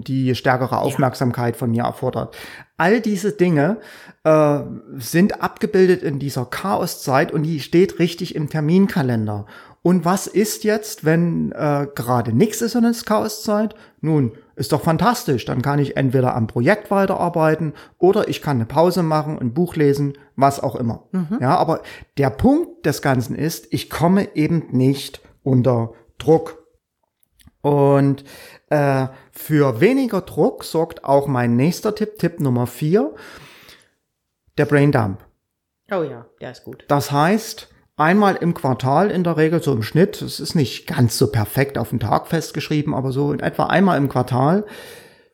[0.00, 2.36] die stärkere Aufmerksamkeit von mir erfordert.
[2.76, 3.78] All diese Dinge
[4.24, 4.60] äh,
[4.96, 9.46] sind abgebildet in dieser Chaoszeit und die steht richtig im Terminkalender.
[9.88, 13.74] Und was ist jetzt, wenn äh, gerade nichts ist und es Chaoszeit?
[14.02, 15.46] Nun, ist doch fantastisch.
[15.46, 19.76] Dann kann ich entweder am Projekt weiterarbeiten oder ich kann eine Pause machen, ein Buch
[19.76, 21.08] lesen, was auch immer.
[21.12, 21.38] Mhm.
[21.40, 21.80] Ja, aber
[22.18, 26.62] der Punkt des Ganzen ist, ich komme eben nicht unter Druck.
[27.62, 28.24] Und
[28.68, 33.14] äh, für weniger Druck sorgt auch mein nächster Tipp, Tipp Nummer vier,
[34.58, 35.24] der Brain Dump.
[35.90, 36.84] Oh ja, der ist gut.
[36.88, 41.18] Das heißt, einmal im Quartal in der Regel, so im Schnitt, es ist nicht ganz
[41.18, 44.64] so perfekt auf den Tag festgeschrieben, aber so in etwa einmal im Quartal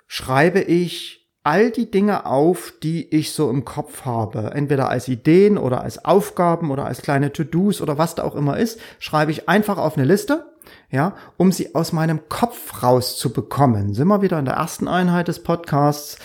[0.07, 5.59] schreibe ich all die Dinge auf, die ich so im Kopf habe, entweder als Ideen
[5.59, 9.47] oder als Aufgaben oder als kleine To-Dos oder was da auch immer ist, schreibe ich
[9.47, 10.47] einfach auf eine Liste,
[10.91, 13.93] ja, um sie aus meinem Kopf rauszubekommen.
[13.93, 16.19] Sind wir wieder in der ersten Einheit des Podcasts.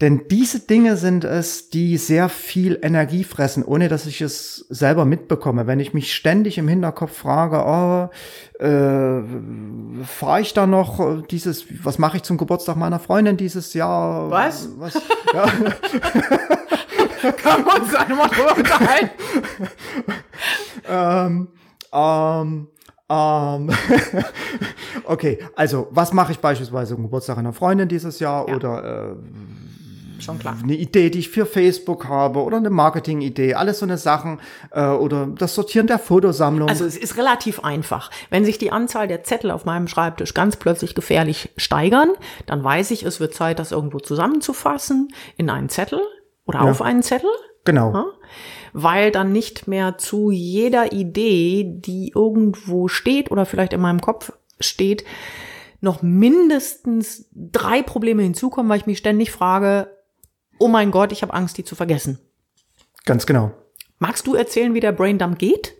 [0.00, 5.04] Denn diese Dinge sind es, die sehr viel Energie fressen, ohne dass ich es selber
[5.04, 5.66] mitbekomme.
[5.66, 8.08] Wenn ich mich ständig im Hinterkopf frage, oh,
[8.64, 13.74] äh, fahre ich da noch äh, dieses, was mache ich zum Geburtstag meiner Freundin dieses
[13.74, 14.30] Jahr?
[14.30, 14.68] Was?
[14.78, 14.94] was
[15.34, 15.46] ja.
[17.32, 19.10] Kann man uns einmal drüber unterhalten?
[20.88, 21.48] ähm,
[21.92, 22.68] ähm,
[23.10, 23.70] ähm,
[25.04, 28.54] okay, also was mache ich beispielsweise zum Geburtstag einer Freundin dieses Jahr ja.
[28.54, 29.16] oder äh,
[30.24, 30.56] schon klar.
[30.62, 34.86] Eine Idee, die ich für Facebook habe oder eine Marketing-Idee, alles so eine Sachen äh,
[34.86, 36.68] oder das Sortieren der Fotosammlung.
[36.68, 38.10] Also es ist relativ einfach.
[38.30, 42.10] Wenn sich die Anzahl der Zettel auf meinem Schreibtisch ganz plötzlich gefährlich steigern,
[42.46, 46.00] dann weiß ich, es wird Zeit, das irgendwo zusammenzufassen in einen Zettel
[46.46, 46.70] oder ja.
[46.70, 47.30] auf einen Zettel.
[47.64, 47.92] Genau.
[47.92, 48.06] Ja?
[48.72, 54.32] Weil dann nicht mehr zu jeder Idee, die irgendwo steht oder vielleicht in meinem Kopf
[54.60, 55.04] steht,
[55.80, 59.90] noch mindestens drei Probleme hinzukommen, weil ich mich ständig frage,
[60.58, 62.18] oh mein Gott, ich habe Angst, die zu vergessen.
[63.04, 63.52] Ganz genau.
[63.98, 65.74] Magst du erzählen, wie der Braindump geht?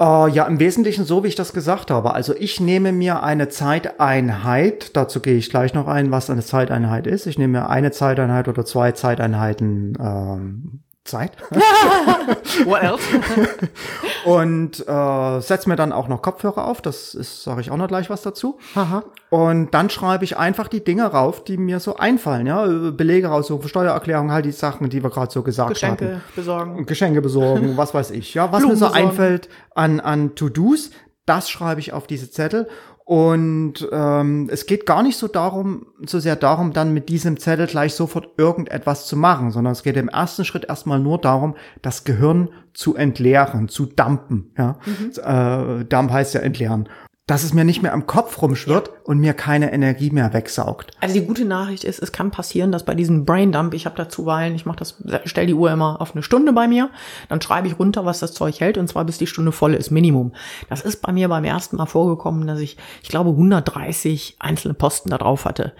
[0.00, 2.14] Uh, ja, im Wesentlichen so, wie ich das gesagt habe.
[2.14, 7.06] Also ich nehme mir eine Zeiteinheit, dazu gehe ich gleich noch ein, was eine Zeiteinheit
[7.06, 7.26] ist.
[7.26, 11.32] Ich nehme mir eine Zeiteinheit oder zwei Zeiteinheiten ähm, Zeit.
[12.64, 13.02] What else?
[14.24, 16.80] und äh, setze mir dann auch noch Kopfhörer auf.
[16.82, 18.58] Das ist, sage ich auch noch gleich was dazu.
[18.74, 19.04] Aha.
[19.30, 22.46] Und dann schreibe ich einfach die Dinge rauf, die mir so einfallen.
[22.46, 26.14] Ja, Belege raussuchen, Steuererklärung, halt die Sachen, die wir gerade so gesagt Geschenke hatten.
[26.14, 26.86] Geschenke besorgen.
[26.86, 28.34] Geschenke besorgen, was weiß ich.
[28.34, 29.08] Ja, was Blumen mir so besorgen.
[29.08, 30.90] einfällt an an To-Dos,
[31.26, 32.68] das schreibe ich auf diese Zettel
[33.08, 37.66] und ähm, es geht gar nicht so darum, so sehr darum, dann mit diesem Zettel
[37.66, 42.04] gleich sofort irgendetwas zu machen, sondern es geht im ersten Schritt erstmal nur darum, das
[42.04, 44.50] Gehirn zu entleeren, zu dampen.
[44.58, 44.78] Ja?
[44.84, 45.80] Mhm.
[45.80, 46.90] Äh, Dump heißt ja entleeren
[47.28, 48.94] dass es mir nicht mehr am Kopf rumschwirrt ja.
[49.04, 50.90] und mir keine Energie mehr wegsaugt.
[51.00, 54.08] Also die gute Nachricht ist, es kann passieren, dass bei diesem Braindump, ich habe da
[54.08, 56.90] zuweilen, ich mache das, stell die Uhr immer auf eine Stunde bei mir,
[57.28, 59.90] dann schreibe ich runter, was das Zeug hält und zwar bis die Stunde voll ist,
[59.90, 60.32] Minimum.
[60.70, 65.10] Das ist bei mir beim ersten Mal vorgekommen, dass ich, ich glaube, 130 einzelne Posten
[65.10, 65.74] da drauf hatte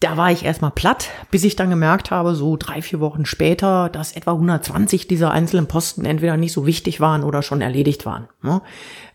[0.00, 3.90] da war ich erstmal platt, bis ich dann gemerkt habe, so drei, vier Wochen später,
[3.90, 8.28] dass etwa 120 dieser einzelnen Posten entweder nicht so wichtig waren oder schon erledigt waren.
[8.42, 8.62] Ne?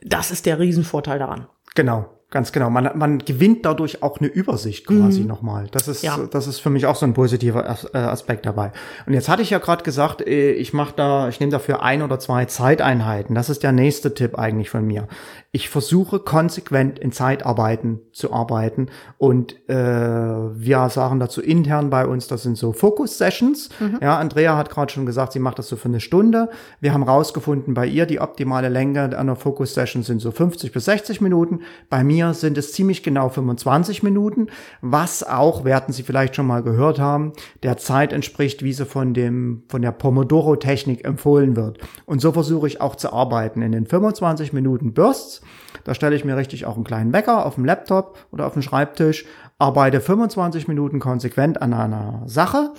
[0.04, 1.48] Das ist der Riesenvorteil daran.
[1.74, 2.16] Genau.
[2.32, 2.70] Ganz genau.
[2.70, 5.28] Man, man gewinnt dadurch auch eine Übersicht quasi mhm.
[5.28, 5.68] nochmal.
[5.72, 6.18] Das ist, ja.
[6.30, 8.72] das ist für mich auch so ein positiver äh, Aspekt dabei.
[9.06, 12.02] Und jetzt hatte ich ja gerade gesagt, äh, ich mache da, ich nehme dafür ein
[12.02, 13.36] oder zwei Zeiteinheiten.
[13.36, 15.08] Das ist der nächste Tipp eigentlich von mir.
[15.56, 18.88] Ich versuche konsequent in Zeitarbeiten zu arbeiten
[19.18, 23.70] und äh, wir sagen dazu intern bei uns, das sind so Focus-Sessions.
[23.80, 24.00] Mhm.
[24.02, 26.50] Ja, Andrea hat gerade schon gesagt, sie macht das so für eine Stunde.
[26.82, 31.22] Wir haben rausgefunden, bei ihr die optimale Länge einer Focus-Session sind so 50 bis 60
[31.22, 31.62] Minuten.
[31.90, 34.48] Bei mir sind es ziemlich genau 25 Minuten,
[34.82, 37.32] was auch, werden Sie vielleicht schon mal gehört haben,
[37.64, 41.78] der Zeit entspricht, wie sie von dem, von der Pomodoro-Technik empfohlen wird.
[42.06, 43.62] Und so versuche ich auch zu arbeiten.
[43.62, 45.45] In den 25 Minuten Bursts,
[45.84, 48.62] da stelle ich mir richtig auch einen kleinen Wecker auf dem Laptop oder auf dem
[48.62, 49.26] Schreibtisch,
[49.58, 52.74] arbeite 25 Minuten konsequent an einer Sache,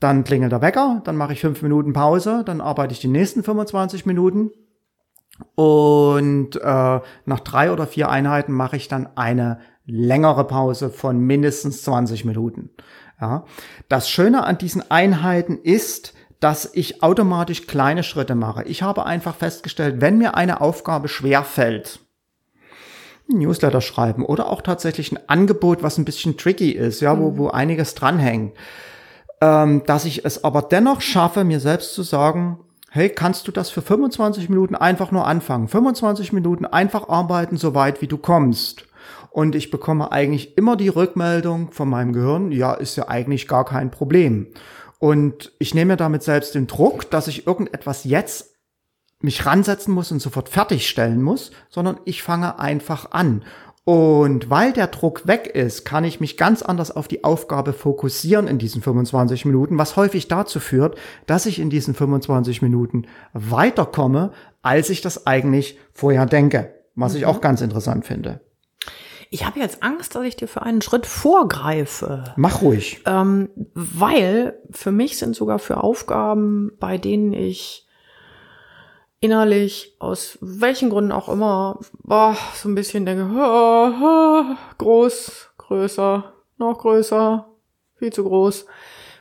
[0.00, 3.42] dann klingelt der Wecker, dann mache ich fünf Minuten Pause, dann arbeite ich die nächsten
[3.42, 4.50] 25 Minuten,
[5.54, 11.82] und äh, nach drei oder vier Einheiten mache ich dann eine längere Pause von mindestens
[11.82, 12.70] 20 Minuten.
[13.20, 13.44] Ja.
[13.88, 18.64] Das Schöne an diesen Einheiten ist, dass ich automatisch kleine Schritte mache.
[18.64, 22.00] Ich habe einfach festgestellt, wenn mir eine Aufgabe schwer fällt,
[23.28, 27.38] Newsletter schreiben oder auch tatsächlich ein Angebot, was ein bisschen tricky ist, ja, wo, mhm.
[27.38, 28.54] wo einiges dranhängt,
[29.40, 33.68] ähm, dass ich es aber dennoch schaffe, mir selbst zu sagen, hey, kannst du das
[33.70, 35.68] für 25 Minuten einfach nur anfangen?
[35.68, 38.86] 25 Minuten einfach arbeiten, so weit wie du kommst.
[39.30, 43.66] Und ich bekomme eigentlich immer die Rückmeldung von meinem Gehirn, ja, ist ja eigentlich gar
[43.66, 44.46] kein Problem.
[44.98, 48.54] Und ich nehme mir damit selbst den Druck, dass ich irgendetwas jetzt
[49.20, 53.42] mich ransetzen muss und sofort fertigstellen muss, sondern ich fange einfach an.
[53.84, 58.48] Und weil der Druck weg ist, kann ich mich ganz anders auf die Aufgabe fokussieren
[58.48, 64.32] in diesen 25 Minuten, was häufig dazu führt, dass ich in diesen 25 Minuten weiterkomme,
[64.60, 67.18] als ich das eigentlich vorher denke, was mhm.
[67.18, 68.40] ich auch ganz interessant finde.
[69.30, 72.34] Ich habe jetzt Angst, dass ich dir für einen Schritt vorgreife.
[72.36, 73.02] Mach ruhig.
[73.06, 77.86] Ähm, weil für mich sind sogar für Aufgaben, bei denen ich
[79.20, 84.44] innerlich, aus welchen Gründen auch immer, boah, so ein bisschen denke, oh, oh,
[84.78, 87.48] groß, größer, noch größer,
[87.96, 88.66] viel zu groß,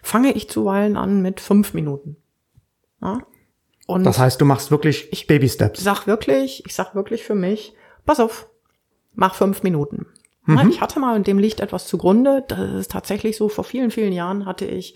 [0.04, 2.18] fange ich zuweilen an mit fünf Minuten.
[3.02, 3.20] Ja?
[3.88, 5.84] Und das heißt, du machst wirklich ich Baby Steps.
[5.84, 7.74] Sag wirklich, ich sag wirklich für mich,
[8.06, 8.48] pass auf,
[9.16, 10.06] mach fünf Minuten.
[10.46, 10.70] Mhm.
[10.70, 14.14] Ich hatte mal, und dem liegt etwas zugrunde, das ist tatsächlich so, vor vielen, vielen
[14.14, 14.96] Jahren hatte ich,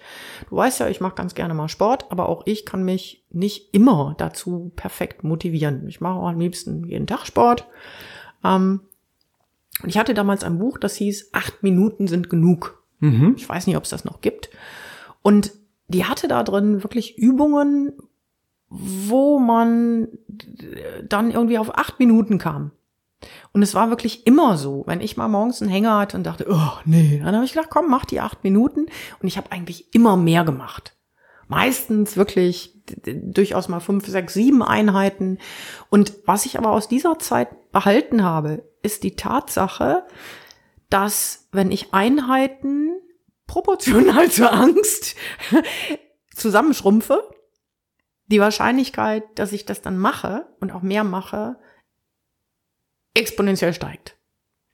[0.50, 3.74] du weißt ja, ich mache ganz gerne mal Sport, aber auch ich kann mich nicht
[3.74, 5.88] immer dazu perfekt motivieren.
[5.88, 7.68] Ich mache auch am liebsten jeden Tag Sport.
[8.44, 8.82] Ähm,
[9.82, 12.84] und ich hatte damals ein Buch, das hieß, acht Minuten sind genug.
[13.00, 13.34] Mhm.
[13.38, 14.50] Ich weiß nicht, ob es das noch gibt.
[15.22, 15.52] Und
[15.88, 17.94] die hatte da drin wirklich Übungen,
[18.70, 20.10] wo man
[21.08, 22.72] dann irgendwie auf acht Minuten kam.
[23.52, 26.48] Und es war wirklich immer so, wenn ich mal morgens einen Hänger hatte und dachte,
[26.50, 28.86] oh nee, dann habe ich gedacht, komm, mach die acht Minuten.
[29.22, 30.96] Und ich habe eigentlich immer mehr gemacht.
[31.48, 35.40] Meistens wirklich durchaus mal fünf, sechs, sieben Einheiten.
[35.90, 40.06] Und was ich aber aus dieser Zeit behalten habe, ist die Tatsache,
[40.90, 42.92] dass wenn ich Einheiten
[43.48, 45.16] proportional zur Angst
[46.36, 47.24] zusammenschrumpfe,
[48.28, 51.58] die Wahrscheinlichkeit, dass ich das dann mache und auch mehr mache,
[53.20, 54.16] exponentiell steigt.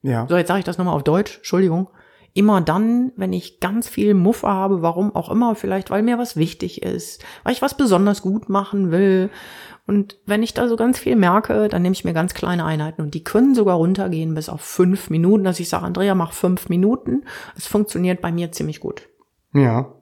[0.02, 0.28] Ja.
[0.30, 1.90] So, jetzt sage ich das nochmal auf Deutsch, Entschuldigung.
[2.34, 6.36] Immer dann, wenn ich ganz viel Muffe habe, warum auch immer, vielleicht weil mir was
[6.36, 9.30] wichtig ist, weil ich was besonders gut machen will.
[9.88, 13.02] Und wenn ich da so ganz viel merke, dann nehme ich mir ganz kleine Einheiten
[13.02, 16.70] und die können sogar runtergehen bis auf fünf Minuten, dass ich sage, Andrea, mach fünf
[16.70, 17.24] Minuten.
[17.56, 19.08] Es funktioniert bei mir ziemlich gut.
[19.54, 19.94] Ja.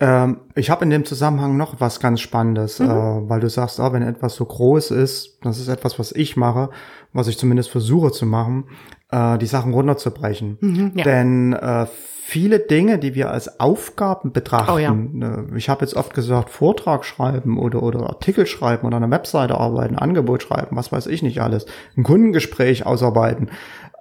[0.00, 2.90] Ähm, ich habe in dem Zusammenhang noch was ganz Spannendes, mhm.
[2.90, 6.36] äh, weil du sagst, oh, wenn etwas so groß ist, das ist etwas, was ich
[6.36, 6.70] mache,
[7.12, 8.64] was ich zumindest versuche zu machen,
[9.10, 10.58] äh, die Sachen runterzubrechen.
[10.60, 11.04] Mhm, ja.
[11.04, 11.86] Denn äh,
[12.28, 14.92] viele Dinge, die wir als Aufgaben betrachten, oh, ja.
[14.92, 19.56] Ne, ich habe jetzt oft gesagt, Vortrag schreiben oder, oder Artikel schreiben oder eine Webseite
[19.56, 21.64] arbeiten, Angebot schreiben, was weiß ich nicht alles,
[21.96, 23.50] ein Kundengespräch ausarbeiten,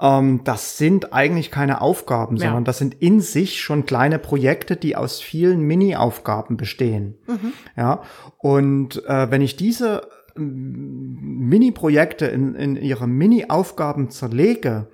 [0.01, 2.47] ähm, das sind eigentlich keine Aufgaben, ja.
[2.47, 7.15] sondern das sind in sich schon kleine Projekte, die aus vielen Mini-Aufgaben bestehen.
[7.27, 7.53] Mhm.
[7.77, 8.01] Ja,
[8.39, 10.01] und äh, wenn ich diese
[10.38, 14.88] Mini-Projekte in, in ihre Mini-Aufgaben zerlege,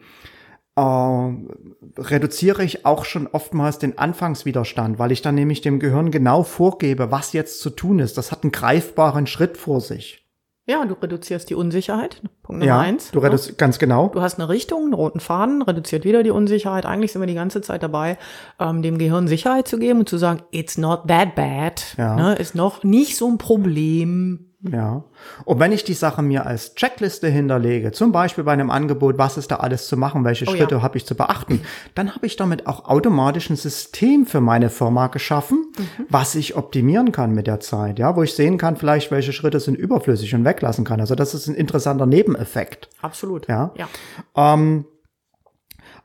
[0.76, 6.44] äh, reduziere ich auch schon oftmals den Anfangswiderstand, weil ich dann nämlich dem Gehirn genau
[6.44, 8.18] vorgebe, was jetzt zu tun ist.
[8.18, 10.24] Das hat einen greifbaren Schritt vor sich.
[10.66, 12.22] Ja, du reduzierst die Unsicherheit.
[12.42, 13.12] Punkt Nummer ja, eins.
[13.12, 14.08] Du reduzierst ganz genau.
[14.08, 16.86] Du hast eine Richtung, einen roten Faden, reduziert wieder die Unsicherheit.
[16.86, 18.18] Eigentlich sind wir die ganze Zeit dabei,
[18.60, 21.96] ähm, dem Gehirn Sicherheit zu geben und zu sagen, it's not that bad.
[21.98, 22.16] Ja.
[22.16, 24.53] Ne, ist noch nicht so ein Problem.
[24.71, 25.04] Ja.
[25.43, 29.38] Und wenn ich die Sache mir als Checkliste hinterlege, zum Beispiel bei einem Angebot, was
[29.38, 30.82] ist da alles zu machen, welche oh, Schritte ja.
[30.82, 31.62] habe ich zu beachten,
[31.95, 36.06] dann habe ich damit auch automatisch ein System für meine Firma geschaffen, mhm.
[36.10, 39.60] was ich optimieren kann mit der Zeit, ja, wo ich sehen kann, vielleicht welche Schritte
[39.60, 41.02] sind überflüssig und weglassen kann.
[41.02, 42.89] Also das ist ein interessanter Nebeneffekt.
[43.02, 43.47] Absolut.
[43.49, 43.71] Ja.
[43.76, 43.88] ja.
[44.36, 44.86] Ähm,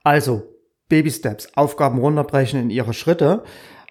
[0.02, 0.42] also
[0.88, 3.44] Baby Steps, Aufgaben runterbrechen in ihre Schritte.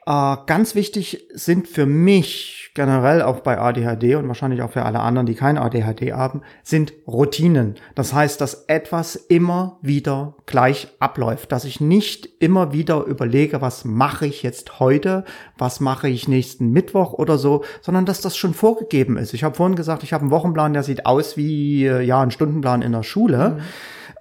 [0.08, 5.02] Äh, ganz wichtig sind für mich generell auch bei ADHD und wahrscheinlich auch für alle
[5.02, 7.76] anderen, die kein ADHD haben, sind Routinen.
[7.93, 13.84] Das heißt, dass etwas immer wieder gleich abläuft, dass ich nicht immer wieder überlege, was
[13.84, 15.26] mache ich jetzt heute,
[15.58, 19.34] was mache ich nächsten Mittwoch oder so, sondern dass das schon vorgegeben ist.
[19.34, 22.32] Ich habe vorhin gesagt, ich habe einen Wochenplan, der sieht aus wie äh, ja ein
[22.32, 23.50] Stundenplan in der Schule.
[23.50, 23.62] Mhm.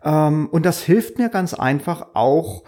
[0.03, 2.65] Ähm, und das hilft mir ganz einfach auch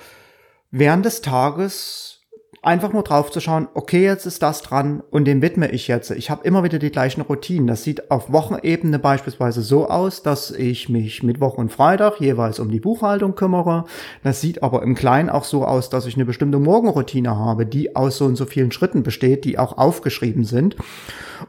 [0.71, 2.18] während des Tages
[2.63, 6.11] einfach nur drauf zu schauen, okay, jetzt ist das dran und dem widme ich jetzt.
[6.11, 7.67] Ich habe immer wieder die gleichen Routinen.
[7.67, 12.71] Das sieht auf Wochenebene beispielsweise so aus, dass ich mich Mittwoch und Freitag jeweils um
[12.71, 13.85] die Buchhaltung kümmere.
[14.25, 17.95] Das sieht aber im Kleinen auch so aus, dass ich eine bestimmte Morgenroutine habe, die
[17.95, 20.77] aus so und so vielen Schritten besteht, die auch aufgeschrieben sind.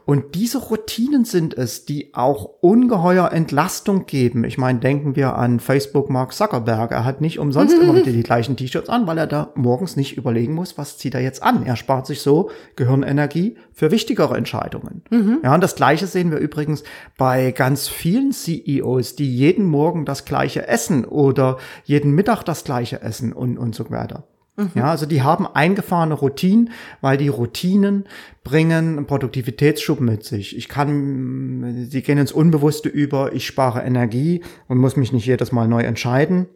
[0.04, 4.44] Und diese Routinen sind es, die auch ungeheuer Entlastung geben.
[4.44, 6.92] Ich meine, denken wir an Facebook Mark Zuckerberg.
[6.92, 10.16] Er hat nicht umsonst immer wieder die gleichen T-Shirts an, weil er da morgens nicht
[10.16, 11.66] überlegen muss, was zieht er jetzt an.
[11.66, 15.02] Er spart sich so Gehirnenergie für wichtigere Entscheidungen.
[15.10, 15.38] Mhm.
[15.42, 16.84] Ja, und das Gleiche sehen wir übrigens
[17.18, 23.02] bei ganz vielen CEOs, die jeden Morgen das gleiche essen oder jeden Mittag das gleiche
[23.02, 24.24] essen und, und so weiter.
[24.56, 24.70] Mhm.
[24.74, 28.04] Ja, also die haben eingefahrene Routinen, weil die Routinen
[28.44, 30.56] bringen einen Produktivitätsschub mit sich.
[30.56, 35.52] Ich kann, sie gehen ins Unbewusste über, ich spare Energie und muss mich nicht jedes
[35.52, 36.46] Mal neu entscheiden.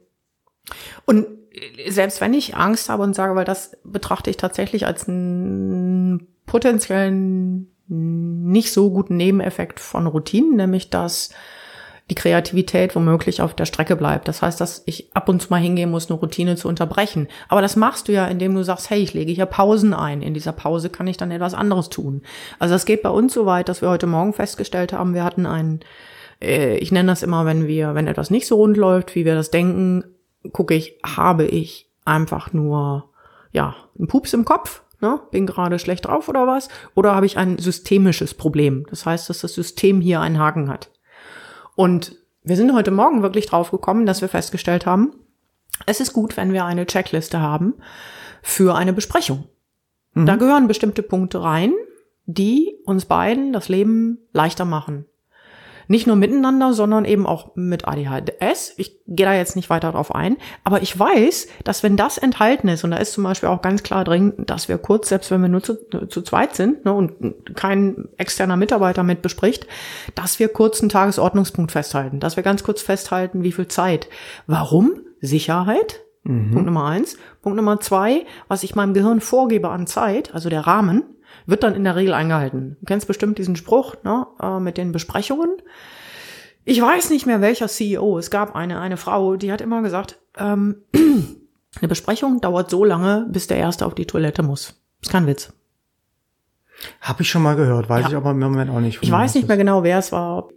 [1.07, 1.27] Und
[1.89, 7.71] selbst wenn ich Angst habe und sage, weil das betrachte ich tatsächlich als einen potenziellen
[7.87, 11.31] nicht so guten Nebeneffekt von Routinen, nämlich dass
[12.11, 14.29] die Kreativität womöglich auf der Strecke bleibt.
[14.29, 17.29] Das heißt, dass ich ab und zu mal hingehen muss, eine Routine zu unterbrechen.
[17.49, 20.21] Aber das machst du ja, indem du sagst, hey, ich lege hier Pausen ein.
[20.21, 22.23] In dieser Pause kann ich dann etwas anderes tun.
[22.59, 25.47] Also es geht bei uns so weit, dass wir heute Morgen festgestellt haben, wir hatten
[25.47, 25.81] einen,
[26.43, 29.35] äh, ich nenne das immer, wenn wir, wenn etwas nicht so rund läuft, wie wir
[29.35, 30.05] das denken,
[30.53, 33.11] gucke ich, habe ich einfach nur,
[33.53, 35.21] ja, einen Pups im Kopf, ne?
[35.31, 38.87] bin gerade schlecht drauf oder was, oder habe ich ein systemisches Problem.
[38.91, 40.91] Das heißt, dass das System hier einen Haken hat.
[41.77, 45.15] Und wir sind heute Morgen wirklich drauf gekommen, dass wir festgestellt haben,
[45.87, 47.75] es ist gut, wenn wir eine Checkliste haben
[48.43, 49.49] für eine Besprechung.
[50.13, 50.27] Mhm.
[50.27, 51.73] Da gehören bestimmte Punkte rein,
[52.27, 55.07] die uns beiden das Leben leichter machen.
[55.89, 58.75] Nicht nur miteinander, sondern eben auch mit ADHS.
[58.77, 60.37] Ich gehe da jetzt nicht weiter drauf ein.
[60.63, 63.83] Aber ich weiß, dass wenn das enthalten ist, und da ist zum Beispiel auch ganz
[63.83, 65.77] klar drin, dass wir kurz, selbst wenn wir nur zu,
[66.09, 69.67] zu zweit sind ne, und kein externer Mitarbeiter mit bespricht,
[70.15, 72.21] dass wir kurz einen Tagesordnungspunkt festhalten.
[72.21, 74.09] Dass wir ganz kurz festhalten, wie viel Zeit.
[74.47, 75.01] Warum?
[75.21, 76.01] Sicherheit.
[76.25, 76.51] Mhm.
[76.53, 77.17] Punkt Nummer eins.
[77.43, 81.05] Punkt Nummer zwei, was ich meinem Gehirn vorgebe an Zeit, also der Rahmen,
[81.47, 82.77] wird dann in der Regel eingehalten.
[82.81, 85.51] Du kennst bestimmt diesen Spruch ne, äh, mit den Besprechungen.
[86.65, 88.19] Ich weiß nicht mehr welcher CEO.
[88.19, 93.27] Es gab eine, eine Frau, die hat immer gesagt, ähm, eine Besprechung dauert so lange,
[93.29, 94.81] bis der Erste auf die Toilette muss.
[95.03, 95.53] Ist kein Witz.
[97.01, 98.09] Hab ich schon mal gehört, weiß ja.
[98.09, 98.99] ich aber im Moment auch nicht.
[99.03, 100.49] Ich weiß nicht mehr genau, wer es war.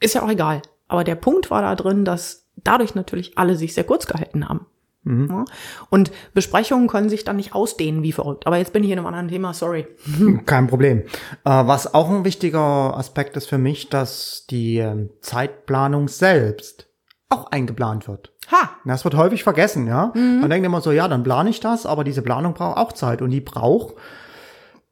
[0.00, 0.62] Ist ja auch egal.
[0.88, 4.66] Aber der Punkt war da drin, dass dadurch natürlich alle sich sehr kurz gehalten haben.
[5.04, 5.44] Mhm.
[5.90, 8.46] Und Besprechungen können sich dann nicht ausdehnen wie verrückt.
[8.46, 9.86] Aber jetzt bin ich in einem anderen Thema, sorry.
[10.46, 11.00] Kein Problem.
[11.00, 11.04] Äh,
[11.44, 16.88] was auch ein wichtiger Aspekt ist für mich, dass die ähm, Zeitplanung selbst
[17.28, 18.32] auch eingeplant wird.
[18.50, 18.70] Ha!
[18.84, 20.12] Das wird häufig vergessen, ja.
[20.14, 20.40] Mhm.
[20.40, 23.22] Man denkt immer so, ja, dann plane ich das, aber diese Planung braucht auch Zeit
[23.22, 23.94] und die braucht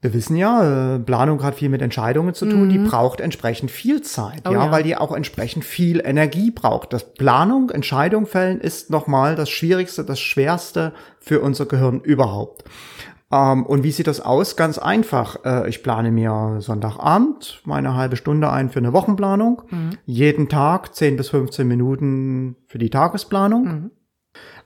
[0.03, 2.69] wir wissen ja, äh, Planung hat viel mit Entscheidungen zu tun, mhm.
[2.71, 6.93] die braucht entsprechend viel Zeit, oh, ja, ja, weil die auch entsprechend viel Energie braucht.
[6.93, 12.65] Das Planung, Entscheidung fällen ist nochmal das Schwierigste, das Schwerste für unser Gehirn überhaupt.
[13.31, 14.57] Ähm, und wie sieht das aus?
[14.57, 15.45] Ganz einfach.
[15.45, 19.63] Äh, ich plane mir Sonntagabend meine halbe Stunde ein für eine Wochenplanung.
[19.71, 19.91] Mhm.
[20.07, 23.65] Jeden Tag 10 bis 15 Minuten für die Tagesplanung.
[23.65, 23.91] Mhm.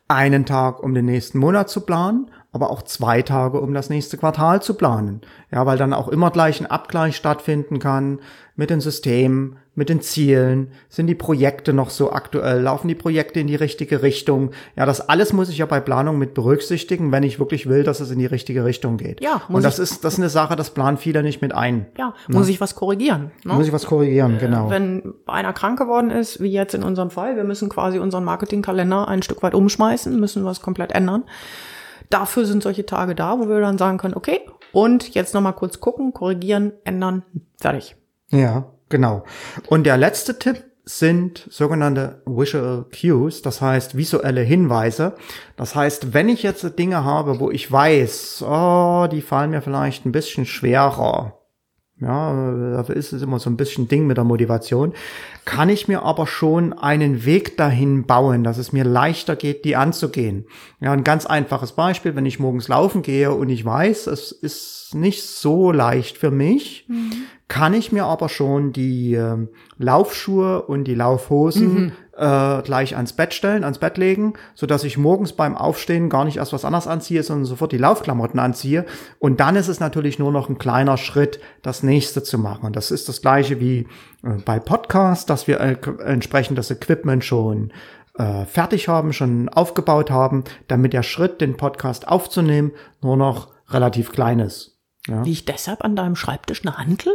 [0.07, 4.17] Einen Tag, um den nächsten Monat zu planen aber auch zwei Tage, um das nächste
[4.17, 5.23] Quartal zu planen.
[5.51, 8.21] Ja, weil dann auch immer gleich ein Abgleich stattfinden kann
[8.55, 10.69] mit den Systemen, mit den Zielen.
[10.89, 12.63] Sind die Projekte noch so aktuell?
[12.63, 14.53] Laufen die Projekte in die richtige Richtung?
[14.77, 17.99] Ja, das alles muss ich ja bei Planung mit berücksichtigen, wenn ich wirklich will, dass
[17.99, 19.21] es in die richtige Richtung geht.
[19.21, 21.87] Ja, muss Und das ist, das ist eine Sache, das planen viele nicht mit ein.
[21.99, 22.37] Ja, ne?
[22.37, 23.33] muss ich was korrigieren.
[23.43, 23.55] Ne?
[23.55, 24.71] Muss ich was korrigieren, genau.
[24.71, 29.09] Wenn einer krank geworden ist, wie jetzt in unserem Fall, wir müssen quasi unseren Marketingkalender
[29.09, 31.25] ein Stück weit umschmeißen, müssen was komplett ändern
[32.15, 34.41] dafür sind solche Tage da, wo wir dann sagen können, okay,
[34.73, 37.25] und jetzt nochmal kurz gucken, korrigieren, ändern,
[37.61, 37.97] fertig.
[38.31, 39.25] Ja, genau.
[39.69, 45.15] Und der letzte Tipp sind sogenannte Visual Cues, das heißt visuelle Hinweise.
[45.57, 50.05] Das heißt, wenn ich jetzt Dinge habe, wo ich weiß, oh, die fallen mir vielleicht
[50.05, 51.41] ein bisschen schwerer,
[52.01, 54.93] ja, dafür ist es immer so ein bisschen Ding mit der Motivation.
[55.45, 59.77] Kann ich mir aber schon einen Weg dahin bauen, dass es mir leichter geht, die
[59.77, 60.47] anzugehen.
[60.81, 64.95] Ja, ein ganz einfaches Beispiel, wenn ich morgens laufen gehe und ich weiß, es ist
[64.95, 67.13] nicht so leicht für mich, mhm
[67.49, 69.37] kann ich mir aber schon die äh,
[69.79, 71.93] Laufschuhe und die Laufhosen mhm.
[72.17, 76.25] Äh, gleich ans Bett stellen, ans Bett legen, so dass ich morgens beim Aufstehen gar
[76.25, 78.85] nicht erst was anderes anziehe, sondern sofort die Laufklamotten anziehe.
[79.19, 82.67] Und dann ist es natürlich nur noch ein kleiner Schritt, das nächste zu machen.
[82.67, 83.87] Und das ist das gleiche wie
[84.23, 87.73] äh, bei Podcasts, dass wir äh, entsprechend das Equipment schon
[88.17, 94.13] äh, fertig haben, schon aufgebaut haben, damit der Schritt, den Podcast aufzunehmen, nur noch relativ
[94.13, 94.79] klein ist.
[95.09, 95.23] Ja.
[95.23, 97.13] Liegt deshalb an deinem Schreibtisch eine Hantel?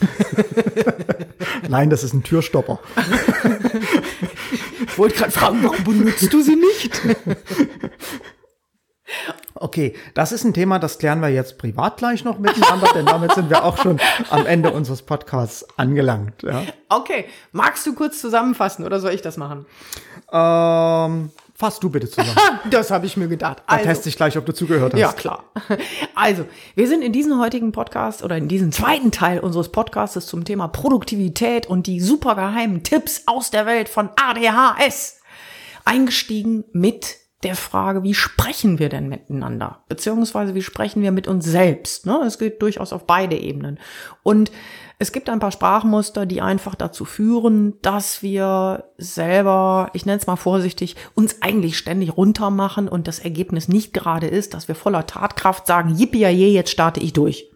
[1.68, 2.78] Nein, das ist ein Türstopper.
[4.86, 7.00] ich wollte gerade fragen, warum benutzt du sie nicht?
[9.54, 13.32] Okay, das ist ein Thema, das klären wir jetzt privat gleich noch miteinander, denn damit
[13.34, 13.98] sind wir auch schon
[14.30, 16.42] am Ende unseres Podcasts angelangt.
[16.42, 16.62] Ja.
[16.88, 19.64] Okay, magst du kurz zusammenfassen oder soll ich das machen?
[20.30, 22.36] Ähm, Fass du bitte zusammen.
[22.70, 23.62] das habe ich mir gedacht.
[23.66, 25.00] Da also, teste ich gleich, ob du zugehört hast.
[25.00, 25.44] Ja, klar.
[26.14, 30.44] Also, wir sind in diesem heutigen Podcast oder in diesem zweiten Teil unseres Podcasts zum
[30.44, 35.20] Thema Produktivität und die supergeheimen Tipps aus der Welt von ADHS
[35.84, 39.84] eingestiegen mit der Frage, wie sprechen wir denn miteinander?
[39.88, 42.06] Beziehungsweise wie sprechen wir mit uns selbst?
[42.06, 42.20] Ne?
[42.26, 43.78] Es geht durchaus auf beide Ebenen.
[44.22, 44.50] Und
[44.98, 50.26] es gibt ein paar Sprachmuster, die einfach dazu führen, dass wir selber, ich nenne es
[50.26, 55.06] mal vorsichtig, uns eigentlich ständig runtermachen und das Ergebnis nicht gerade ist, dass wir voller
[55.06, 57.50] Tatkraft sagen, yippie je, jetzt starte ich durch.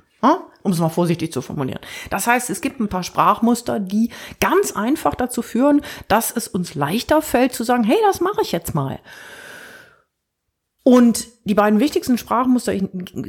[0.63, 1.81] Um es mal vorsichtig zu formulieren.
[2.11, 4.11] Das heißt, es gibt ein paar Sprachmuster, die
[4.41, 8.53] ganz einfach dazu führen, dass es uns leichter fällt zu sagen, hey, das mache ich
[8.53, 8.99] jetzt mal.
[10.91, 12.83] Und die beiden wichtigsten Sprachmuster, ich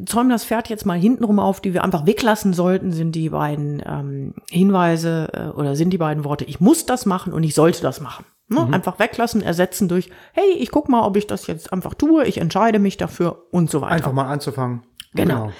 [0.07, 3.83] zäume das Pferd jetzt mal hintenrum auf, die wir einfach weglassen sollten, sind die beiden
[3.85, 7.83] ähm, Hinweise äh, oder sind die beiden Worte, ich muss das machen und ich sollte
[7.83, 8.25] das machen.
[8.47, 8.61] Ne?
[8.61, 8.73] Mhm.
[8.73, 12.39] Einfach weglassen, ersetzen durch, hey, ich guck mal, ob ich das jetzt einfach tue, ich
[12.39, 13.93] entscheide mich dafür und so weiter.
[13.93, 14.81] Einfach mal anzufangen.
[15.13, 15.43] Genau.
[15.43, 15.51] genau.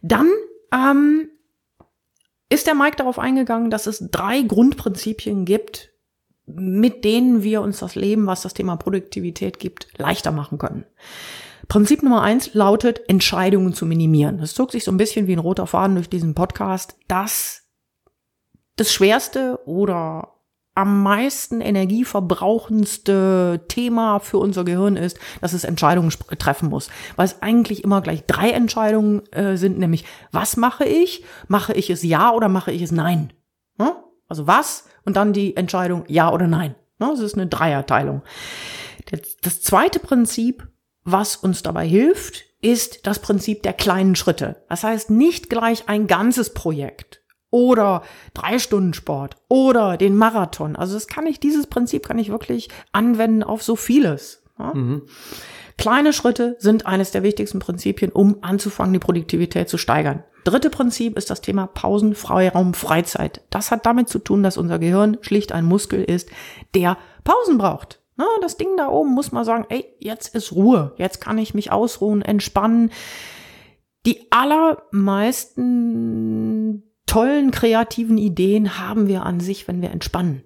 [0.00, 0.30] Dann
[0.72, 1.28] ähm,
[2.48, 5.90] ist der Mike darauf eingegangen, dass es drei Grundprinzipien gibt,
[6.46, 10.84] mit denen wir uns das Leben, was das Thema Produktivität gibt, leichter machen können.
[11.68, 14.38] Prinzip Nummer eins lautet, Entscheidungen zu minimieren.
[14.38, 17.62] Das zog sich so ein bisschen wie ein roter Faden durch diesen Podcast, dass
[18.76, 20.34] das schwerste oder
[20.74, 26.90] am meisten energieverbrauchendste Thema für unser Gehirn ist, dass es Entscheidungen treffen muss.
[27.14, 31.22] Weil es eigentlich immer gleich drei Entscheidungen äh, sind, nämlich was mache ich?
[31.46, 33.32] Mache ich es ja oder mache ich es nein?
[33.78, 33.92] Hm?
[34.28, 36.74] Also was und dann die Entscheidung ja oder nein.
[36.98, 38.22] Das ist eine Dreierteilung.
[39.42, 40.66] Das zweite Prinzip,
[41.04, 44.64] was uns dabei hilft, ist das Prinzip der kleinen Schritte.
[44.68, 48.02] Das heißt, nicht gleich ein ganzes Projekt oder
[48.32, 50.74] drei Stunden Sport oder den Marathon.
[50.74, 54.42] Also das kann ich, dieses Prinzip kann ich wirklich anwenden auf so vieles.
[54.58, 55.02] Mhm.
[55.76, 60.24] Kleine Schritte sind eines der wichtigsten Prinzipien, um anzufangen, die Produktivität zu steigern.
[60.44, 63.42] Dritte Prinzip ist das Thema Pausen, Freiraum, Freizeit.
[63.50, 66.28] Das hat damit zu tun, dass unser Gehirn schlicht ein Muskel ist,
[66.74, 68.00] der Pausen braucht.
[68.16, 71.54] Na, das Ding da oben muss man sagen, ey, jetzt ist Ruhe, jetzt kann ich
[71.54, 72.92] mich ausruhen, entspannen.
[74.06, 80.44] Die allermeisten tollen kreativen Ideen haben wir an sich, wenn wir entspannen.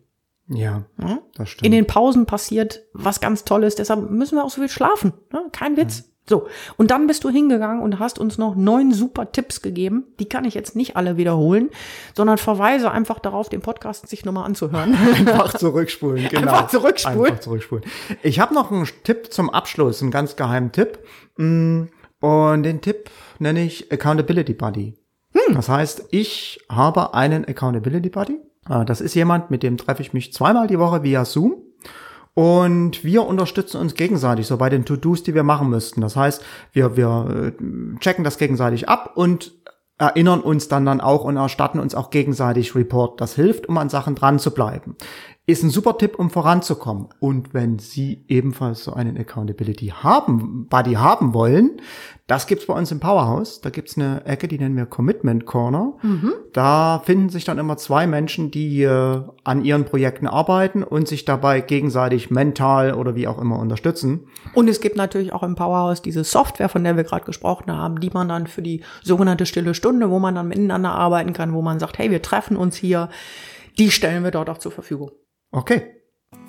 [0.49, 1.67] Ja, ja, das stimmt.
[1.67, 5.13] In den Pausen passiert was ganz Tolles, deshalb müssen wir auch so viel schlafen.
[5.33, 5.43] Ne?
[5.53, 6.08] Kein Witz.
[6.29, 10.05] So, und dann bist du hingegangen und hast uns noch neun super Tipps gegeben.
[10.19, 11.71] Die kann ich jetzt nicht alle wiederholen,
[12.15, 14.95] sondern verweise einfach darauf, den Podcast sich nochmal anzuhören.
[15.19, 16.53] Einfach zurückspulen, genau.
[16.53, 17.27] Einfach zurückspulen.
[17.27, 17.85] Einfach zurückspulen.
[18.23, 20.99] Ich habe noch einen Tipp zum Abschluss, einen ganz geheimen Tipp.
[21.37, 21.85] Mm,
[22.21, 24.99] und den Tipp nenne ich Accountability Buddy.
[25.33, 25.55] Hm.
[25.55, 28.39] Das heißt, ich habe einen Accountability Buddy.
[28.65, 31.63] Ah, das ist jemand, mit dem treffe ich mich zweimal die Woche via Zoom.
[32.39, 36.01] Und wir unterstützen uns gegenseitig, so bei den To-Dos, die wir machen müssten.
[36.01, 39.57] Das heißt, wir, wir äh, checken das gegenseitig ab und
[39.99, 43.21] erinnern uns dann dann auch und erstatten uns auch gegenseitig Report.
[43.21, 44.95] Das hilft, um an Sachen dran zu bleiben
[45.49, 47.09] ist ein super Tipp, um voranzukommen.
[47.21, 51.81] Und wenn Sie ebenfalls so einen Accountability haben, Buddy haben wollen,
[52.27, 53.63] das gibt's bei uns im Powerhouse.
[53.63, 55.95] Da gibt's eine Ecke, die nennen wir Commitment Corner.
[56.03, 56.35] Mhm.
[56.53, 61.25] Da finden sich dann immer zwei Menschen, die äh, an ihren Projekten arbeiten und sich
[61.25, 64.27] dabei gegenseitig mental oder wie auch immer unterstützen.
[64.53, 68.01] Und es gibt natürlich auch im Powerhouse diese Software, von der wir gerade gesprochen haben,
[68.01, 71.63] die man dann für die sogenannte stille Stunde, wo man dann miteinander arbeiten kann, wo
[71.63, 73.09] man sagt, hey, wir treffen uns hier,
[73.79, 75.13] die stellen wir dort auch zur Verfügung.
[75.59, 75.83] Okay.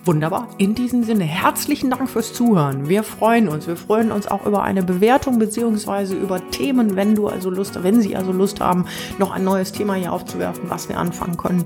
[0.06, 0.50] Wunderbar.
[0.60, 2.90] In diesem Sinne, herzlichen Dank fürs Zuhören.
[2.90, 3.66] Wir freuen uns.
[3.66, 8.02] Wir freuen uns auch über eine Bewertung beziehungsweise über Themen, wenn du also Lust, wenn
[8.02, 8.86] Sie also Lust haben,
[9.18, 11.66] noch ein neues Thema hier aufzuwerfen, was wir anfangen können.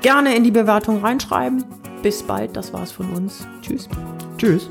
[0.00, 1.66] Gerne in die Bewertung reinschreiben.
[2.02, 2.56] Bis bald.
[2.56, 3.46] Das war's von uns.
[3.60, 3.90] Tschüss.
[4.38, 4.70] Tschüss.